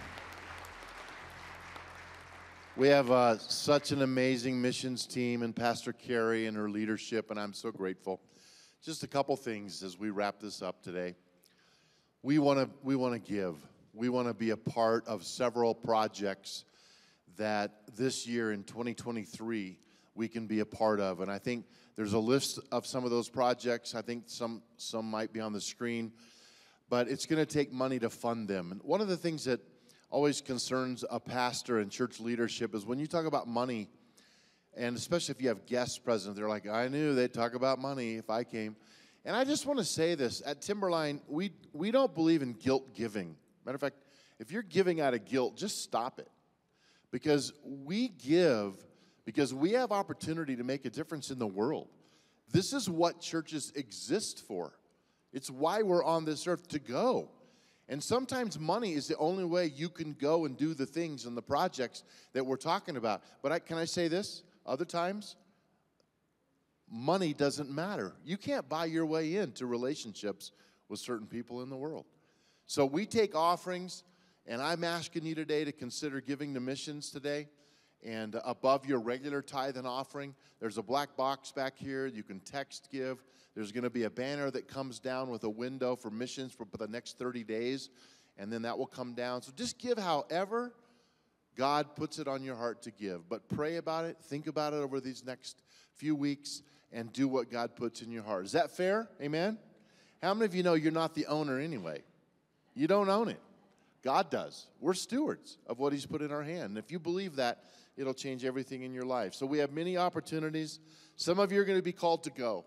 We 2.76 2.88
have 2.88 3.10
uh, 3.10 3.38
such 3.38 3.92
an 3.92 4.02
amazing 4.02 4.60
missions 4.60 5.06
team 5.06 5.42
and 5.42 5.54
Pastor 5.54 5.92
Carrie 5.92 6.46
and 6.46 6.56
her 6.56 6.68
leadership, 6.68 7.30
and 7.30 7.38
I'm 7.38 7.52
so 7.52 7.70
grateful. 7.70 8.20
Just 8.84 9.02
a 9.02 9.06
couple 9.06 9.34
things 9.34 9.82
as 9.82 9.98
we 9.98 10.10
wrap 10.10 10.40
this 10.40 10.60
up 10.60 10.82
today. 10.82 11.14
We 12.22 12.38
want 12.38 12.58
to 12.58 12.68
we 12.82 12.96
want 12.96 13.14
to 13.14 13.18
give. 13.18 13.56
We 13.94 14.10
want 14.10 14.28
to 14.28 14.34
be 14.34 14.50
a 14.50 14.58
part 14.58 15.08
of 15.08 15.24
several 15.24 15.74
projects 15.74 16.66
that 17.38 17.80
this 17.96 18.26
year 18.26 18.52
in 18.52 18.62
2023 18.62 19.78
we 20.14 20.28
can 20.28 20.46
be 20.46 20.60
a 20.60 20.66
part 20.66 21.00
of. 21.00 21.20
And 21.20 21.30
I 21.30 21.38
think 21.38 21.64
there's 21.96 22.12
a 22.12 22.18
list 22.18 22.58
of 22.72 22.86
some 22.86 23.04
of 23.04 23.10
those 23.10 23.30
projects. 23.30 23.94
I 23.94 24.02
think 24.02 24.24
some 24.26 24.62
some 24.76 25.10
might 25.10 25.32
be 25.32 25.40
on 25.40 25.54
the 25.54 25.62
screen, 25.62 26.12
but 26.90 27.08
it's 27.08 27.24
going 27.24 27.40
to 27.40 27.50
take 27.50 27.72
money 27.72 27.98
to 28.00 28.10
fund 28.10 28.48
them. 28.48 28.70
And 28.70 28.82
one 28.82 29.00
of 29.00 29.08
the 29.08 29.16
things 29.16 29.44
that 29.44 29.60
always 30.10 30.42
concerns 30.42 31.06
a 31.08 31.18
pastor 31.18 31.78
and 31.78 31.90
church 31.90 32.20
leadership 32.20 32.74
is 32.74 32.84
when 32.84 32.98
you 32.98 33.06
talk 33.06 33.24
about 33.24 33.48
money, 33.48 33.88
and 34.76 34.96
especially 34.96 35.34
if 35.34 35.42
you 35.42 35.48
have 35.48 35.66
guests 35.66 35.98
present, 35.98 36.36
they're 36.36 36.48
like, 36.48 36.68
I 36.68 36.88
knew 36.88 37.14
they'd 37.14 37.32
talk 37.32 37.54
about 37.54 37.78
money 37.78 38.16
if 38.16 38.30
I 38.30 38.44
came. 38.44 38.76
And 39.24 39.34
I 39.34 39.44
just 39.44 39.66
want 39.66 39.78
to 39.78 39.84
say 39.84 40.14
this 40.14 40.42
at 40.44 40.60
Timberline, 40.60 41.20
we, 41.28 41.52
we 41.72 41.90
don't 41.90 42.14
believe 42.14 42.42
in 42.42 42.52
guilt 42.52 42.94
giving. 42.94 43.36
Matter 43.64 43.76
of 43.76 43.80
fact, 43.80 43.96
if 44.38 44.50
you're 44.50 44.62
giving 44.62 45.00
out 45.00 45.14
of 45.14 45.24
guilt, 45.24 45.56
just 45.56 45.82
stop 45.82 46.18
it. 46.18 46.28
Because 47.10 47.52
we 47.64 48.08
give 48.08 48.74
because 49.24 49.54
we 49.54 49.72
have 49.72 49.92
opportunity 49.92 50.56
to 50.56 50.64
make 50.64 50.84
a 50.84 50.90
difference 50.90 51.30
in 51.30 51.38
the 51.38 51.46
world. 51.46 51.88
This 52.52 52.72
is 52.72 52.88
what 52.88 53.20
churches 53.20 53.72
exist 53.74 54.46
for. 54.46 54.74
It's 55.32 55.50
why 55.50 55.82
we're 55.82 56.04
on 56.04 56.24
this 56.24 56.46
earth 56.46 56.68
to 56.68 56.78
go. 56.78 57.30
And 57.88 58.02
sometimes 58.02 58.58
money 58.58 58.92
is 58.92 59.08
the 59.08 59.16
only 59.16 59.44
way 59.44 59.66
you 59.66 59.88
can 59.88 60.12
go 60.12 60.44
and 60.44 60.56
do 60.56 60.72
the 60.72 60.86
things 60.86 61.26
and 61.26 61.36
the 61.36 61.42
projects 61.42 62.02
that 62.32 62.44
we're 62.44 62.56
talking 62.56 62.96
about. 62.96 63.22
But 63.42 63.52
I, 63.52 63.58
can 63.58 63.76
I 63.76 63.84
say 63.84 64.08
this? 64.08 64.42
Other 64.66 64.84
times, 64.84 65.36
money 66.90 67.34
doesn't 67.34 67.70
matter. 67.70 68.14
You 68.24 68.36
can't 68.36 68.68
buy 68.68 68.86
your 68.86 69.06
way 69.06 69.36
into 69.36 69.66
relationships 69.66 70.52
with 70.88 71.00
certain 71.00 71.26
people 71.26 71.62
in 71.62 71.70
the 71.70 71.76
world. 71.76 72.06
So 72.66 72.86
we 72.86 73.04
take 73.04 73.34
offerings, 73.34 74.04
and 74.46 74.62
I'm 74.62 74.84
asking 74.84 75.26
you 75.26 75.34
today 75.34 75.64
to 75.64 75.72
consider 75.72 76.20
giving 76.20 76.54
to 76.54 76.60
missions 76.60 77.10
today. 77.10 77.48
And 78.02 78.38
above 78.44 78.86
your 78.86 79.00
regular 79.00 79.42
tithe 79.42 79.76
and 79.76 79.86
offering, 79.86 80.34
there's 80.60 80.78
a 80.78 80.82
black 80.82 81.16
box 81.16 81.52
back 81.52 81.74
here. 81.76 82.06
You 82.06 82.22
can 82.22 82.40
text 82.40 82.88
give. 82.90 83.24
There's 83.54 83.72
going 83.72 83.84
to 83.84 83.90
be 83.90 84.04
a 84.04 84.10
banner 84.10 84.50
that 84.50 84.68
comes 84.68 84.98
down 84.98 85.30
with 85.30 85.44
a 85.44 85.50
window 85.50 85.96
for 85.96 86.10
missions 86.10 86.52
for 86.52 86.66
the 86.78 86.88
next 86.88 87.18
30 87.18 87.44
days, 87.44 87.90
and 88.36 88.52
then 88.52 88.62
that 88.62 88.76
will 88.78 88.86
come 88.86 89.14
down. 89.14 89.42
So 89.42 89.52
just 89.56 89.78
give 89.78 89.96
however 89.98 90.74
God 91.56 91.94
puts 91.96 92.18
it 92.18 92.28
on 92.28 92.42
your 92.42 92.56
heart 92.56 92.82
to 92.82 92.90
give. 92.90 93.28
But 93.28 93.48
pray 93.48 93.76
about 93.76 94.04
it, 94.04 94.16
think 94.22 94.46
about 94.46 94.72
it 94.72 94.76
over 94.76 95.00
these 95.00 95.24
next 95.24 95.62
few 95.94 96.14
weeks, 96.14 96.62
and 96.92 97.12
do 97.12 97.28
what 97.28 97.50
God 97.50 97.76
puts 97.76 98.02
in 98.02 98.10
your 98.10 98.22
heart. 98.22 98.44
Is 98.44 98.52
that 98.52 98.70
fair? 98.70 99.08
Amen? 99.20 99.58
How 100.22 100.32
many 100.34 100.46
of 100.46 100.54
you 100.54 100.62
know 100.62 100.74
you're 100.74 100.92
not 100.92 101.14
the 101.14 101.26
owner 101.26 101.58
anyway? 101.58 102.02
You 102.74 102.86
don't 102.86 103.08
own 103.08 103.28
it. 103.28 103.40
God 104.02 104.30
does. 104.30 104.66
We're 104.80 104.94
stewards 104.94 105.58
of 105.66 105.78
what 105.78 105.92
He's 105.92 106.06
put 106.06 106.22
in 106.22 106.30
our 106.30 106.42
hand. 106.42 106.64
And 106.64 106.78
if 106.78 106.90
you 106.90 106.98
believe 106.98 107.36
that, 107.36 107.64
it'll 107.96 108.14
change 108.14 108.44
everything 108.44 108.82
in 108.82 108.92
your 108.92 109.04
life. 109.04 109.34
So 109.34 109.46
we 109.46 109.58
have 109.58 109.72
many 109.72 109.96
opportunities. 109.96 110.80
Some 111.16 111.38
of 111.38 111.52
you 111.52 111.60
are 111.60 111.64
going 111.64 111.78
to 111.78 111.84
be 111.84 111.92
called 111.92 112.24
to 112.24 112.30
go. 112.30 112.64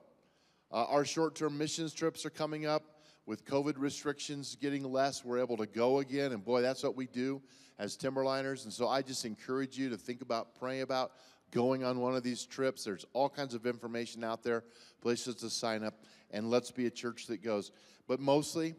Uh, 0.72 0.86
our 0.86 1.06
short 1.06 1.36
term 1.36 1.58
missions 1.58 1.94
trips 1.94 2.26
are 2.26 2.30
coming 2.30 2.66
up. 2.66 2.84
With 3.26 3.44
COVID 3.44 3.74
restrictions 3.78 4.56
getting 4.62 4.90
less, 4.90 5.26
we're 5.26 5.40
able 5.40 5.58
to 5.58 5.66
go 5.66 6.00
again. 6.00 6.32
And 6.32 6.46
boy, 6.46 6.62
that's 6.62 6.82
what 6.82 6.96
we 6.96 7.08
do 7.08 7.42
as 7.80 7.98
Timberliners. 7.98 8.64
And 8.64 8.74
so 8.74 8.88
I 8.88 9.02
just 9.02 9.26
encourage 9.26 9.78
you 9.78 9.90
to 9.90 9.98
think 9.98 10.22
about, 10.22 10.56
praying 10.56 10.82
about 10.82 11.12
going 11.52 11.84
on 11.84 12.00
one 12.00 12.16
of 12.16 12.24
these 12.24 12.46
trips. 12.46 12.84
There's 12.84 13.06
all 13.14 13.30
kinds 13.30 13.54
of 13.54 13.66
information 13.66 14.24
out 14.24 14.44
there, 14.44 14.64
places 15.02 15.36
to 15.36 15.50
sign 15.50 15.84
up, 15.84 15.94
and 16.32 16.50
let's 16.50 16.72
be 16.72 16.86
a 16.88 16.92
church 16.92 17.28
that 17.28 17.44
goes. 17.44 17.72
But 18.08 18.20
mostly, 18.20 18.76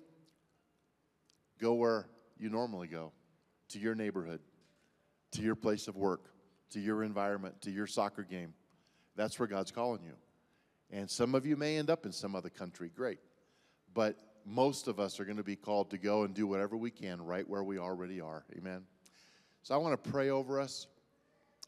go 1.60 1.74
where 1.74 2.08
you 2.36 2.50
normally 2.50 2.88
go 2.88 3.12
to 3.70 3.78
your 3.78 3.94
neighborhood, 3.94 4.40
to 5.32 5.42
your 5.42 5.56
place 5.56 5.88
of 5.88 5.96
work, 5.96 6.30
to 6.70 6.80
your 6.80 7.02
environment, 7.02 7.60
to 7.62 7.70
your 7.70 7.86
soccer 7.86 8.22
game. 8.22 8.54
That's 9.16 9.38
where 9.38 9.48
God's 9.48 9.70
calling 9.70 10.02
you. 10.02 10.14
And 10.90 11.10
some 11.10 11.34
of 11.34 11.44
you 11.44 11.56
may 11.56 11.76
end 11.76 11.90
up 11.90 12.06
in 12.06 12.12
some 12.12 12.34
other 12.34 12.48
country, 12.48 12.90
great. 12.94 13.18
But 13.92 14.16
most 14.46 14.88
of 14.88 14.98
us 14.98 15.20
are 15.20 15.24
going 15.24 15.36
to 15.36 15.44
be 15.44 15.56
called 15.56 15.90
to 15.90 15.98
go 15.98 16.22
and 16.22 16.34
do 16.34 16.46
whatever 16.46 16.76
we 16.76 16.90
can 16.90 17.22
right 17.22 17.48
where 17.48 17.62
we 17.62 17.78
already 17.78 18.20
are. 18.20 18.44
Amen. 18.56 18.82
So 19.62 19.74
I 19.74 19.78
want 19.78 20.02
to 20.02 20.10
pray 20.10 20.30
over 20.30 20.60
us, 20.60 20.86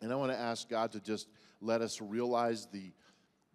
and 0.00 0.12
I 0.12 0.16
want 0.16 0.32
to 0.32 0.38
ask 0.38 0.68
God 0.68 0.92
to 0.92 1.00
just 1.00 1.28
let 1.60 1.82
us 1.82 2.00
realize 2.00 2.66
the, 2.72 2.92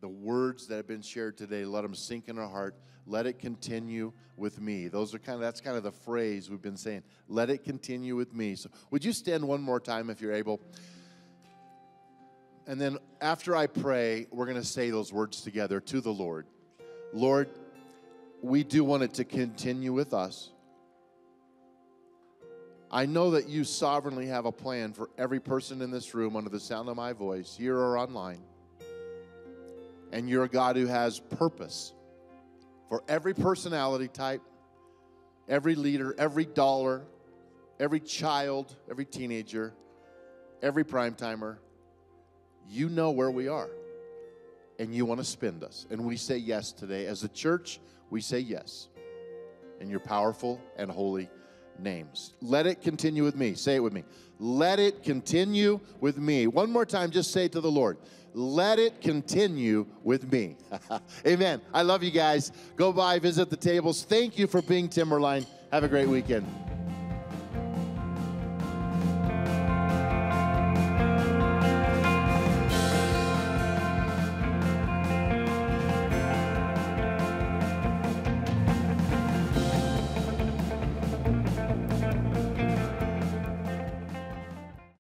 the 0.02 0.08
words 0.08 0.68
that 0.68 0.76
have 0.76 0.88
been 0.88 1.02
shared 1.02 1.38
today. 1.38 1.66
Let 1.66 1.82
them 1.82 1.96
sink 1.96 2.28
in 2.28 2.38
our 2.38 2.50
heart. 2.50 2.76
Let 3.08 3.26
it 3.26 3.40
continue 3.40 4.14
with 4.38 4.60
me. 4.60 4.88
Those 4.88 5.14
are 5.14 5.20
kind 5.20 5.36
of 5.36 5.42
that's 5.42 5.62
kind 5.62 5.78
of 5.78 5.84
the 5.84 5.92
phrase 5.92 6.50
we've 6.50 6.62
been 6.62 6.78
saying. 6.78 7.04
Let 7.28 7.50
it 7.50 7.64
continue 7.64 8.16
with 8.16 8.34
me. 8.34 8.56
So 8.56 8.70
would 8.92 9.06
you 9.06 9.14
stand 9.14 9.48
one 9.48 9.62
more 9.62 9.80
time 9.80 10.10
if 10.10 10.22
you're 10.22 10.34
able? 10.34 10.60
And 12.68 12.82
then 12.82 12.98
after 13.22 13.56
I 13.56 13.68
pray, 13.68 14.28
we're 14.32 14.46
going 14.46 14.58
to 14.58 14.66
say 14.66 14.90
those 14.90 15.14
words 15.14 15.42
together 15.42 15.80
to 15.82 16.02
the 16.02 16.12
Lord. 16.12 16.48
Lord, 17.14 17.50
we 18.46 18.64
do 18.64 18.84
want 18.84 19.02
it 19.02 19.16
to 19.16 19.26
continue 19.26 19.92
with 19.92 20.14
us. 20.14 20.52
I 22.92 23.08
know 23.08 23.32
that 23.32 23.50
you 23.50 23.64
sovereignly 23.64 24.28
have 24.28 24.46
a 24.46 24.52
plan 24.52 24.94
for 24.94 25.10
every 25.18 25.40
person 25.40 25.82
in 25.82 25.90
this 25.90 26.14
room 26.14 26.36
under 26.36 26.52
the 26.52 26.60
sound 26.60 26.88
of 26.88 26.96
my 26.96 27.12
voice, 27.12 27.56
here 27.58 27.76
or 27.76 27.98
online. 27.98 28.42
And 30.12 30.30
you're 30.30 30.44
a 30.44 30.50
God 30.50 30.76
who 30.76 30.86
has 30.86 31.20
purpose 31.20 31.94
for 32.88 33.04
every 33.08 33.34
personality 33.34 34.08
type, 34.08 34.42
every 35.50 35.74
leader, 35.74 36.14
every 36.18 36.46
dollar, 36.46 37.02
every 37.80 38.00
child, 38.00 38.76
every 38.90 39.06
teenager, 39.06 39.74
every 40.62 40.84
prime 40.84 41.16
timer, 41.16 41.60
you 42.70 42.90
know 42.90 43.10
where 43.10 43.32
we 43.32 43.48
are 43.48 43.70
and 44.80 44.94
you 44.94 45.06
want 45.06 45.20
to 45.20 45.26
spend 45.26 45.64
us. 45.64 45.86
And 45.90 46.06
we 46.06 46.18
say 46.18 46.38
yes 46.38 46.72
today. 46.72 47.06
As 47.06 47.24
a 47.24 47.30
church, 47.30 47.80
we 48.10 48.22
say 48.22 48.40
yes 48.40 48.88
in 49.80 49.90
your 49.90 50.00
powerful 50.00 50.62
and 50.78 50.90
holy 50.90 51.30
names. 51.80 52.34
Let 52.42 52.68
it 52.68 52.82
continue 52.82 53.24
with 53.24 53.36
me. 53.36 53.54
Say 53.54 53.76
it 53.76 53.84
with 53.84 53.94
me. 53.94 54.04
Let 54.40 54.80
it 54.80 55.04
continue 55.04 55.80
with 56.00 56.18
me. 56.18 56.48
One 56.48 56.72
more 56.72 56.86
time, 56.86 57.12
just 57.12 57.32
say 57.32 57.48
to 57.50 57.62
the 57.62 57.72
Lord, 57.72 57.98
let 58.34 58.80
it 58.80 59.02
continue 59.02 59.86
with 60.04 60.32
me. 60.32 60.58
Amen. 61.28 61.62
I 61.74 61.84
love 61.84 62.04
you 62.04 62.12
guys. 62.12 62.52
Go 62.76 62.92
by, 62.92 63.20
visit 63.20 63.50
the 63.50 63.58
tables. 63.58 64.04
Thank 64.04 64.38
you 64.38 64.48
for 64.48 64.62
being 64.62 64.90
Timberline. 64.90 65.46
Have 65.72 65.84
a 65.84 65.88
great 65.88 66.10
weekend. 66.10 66.46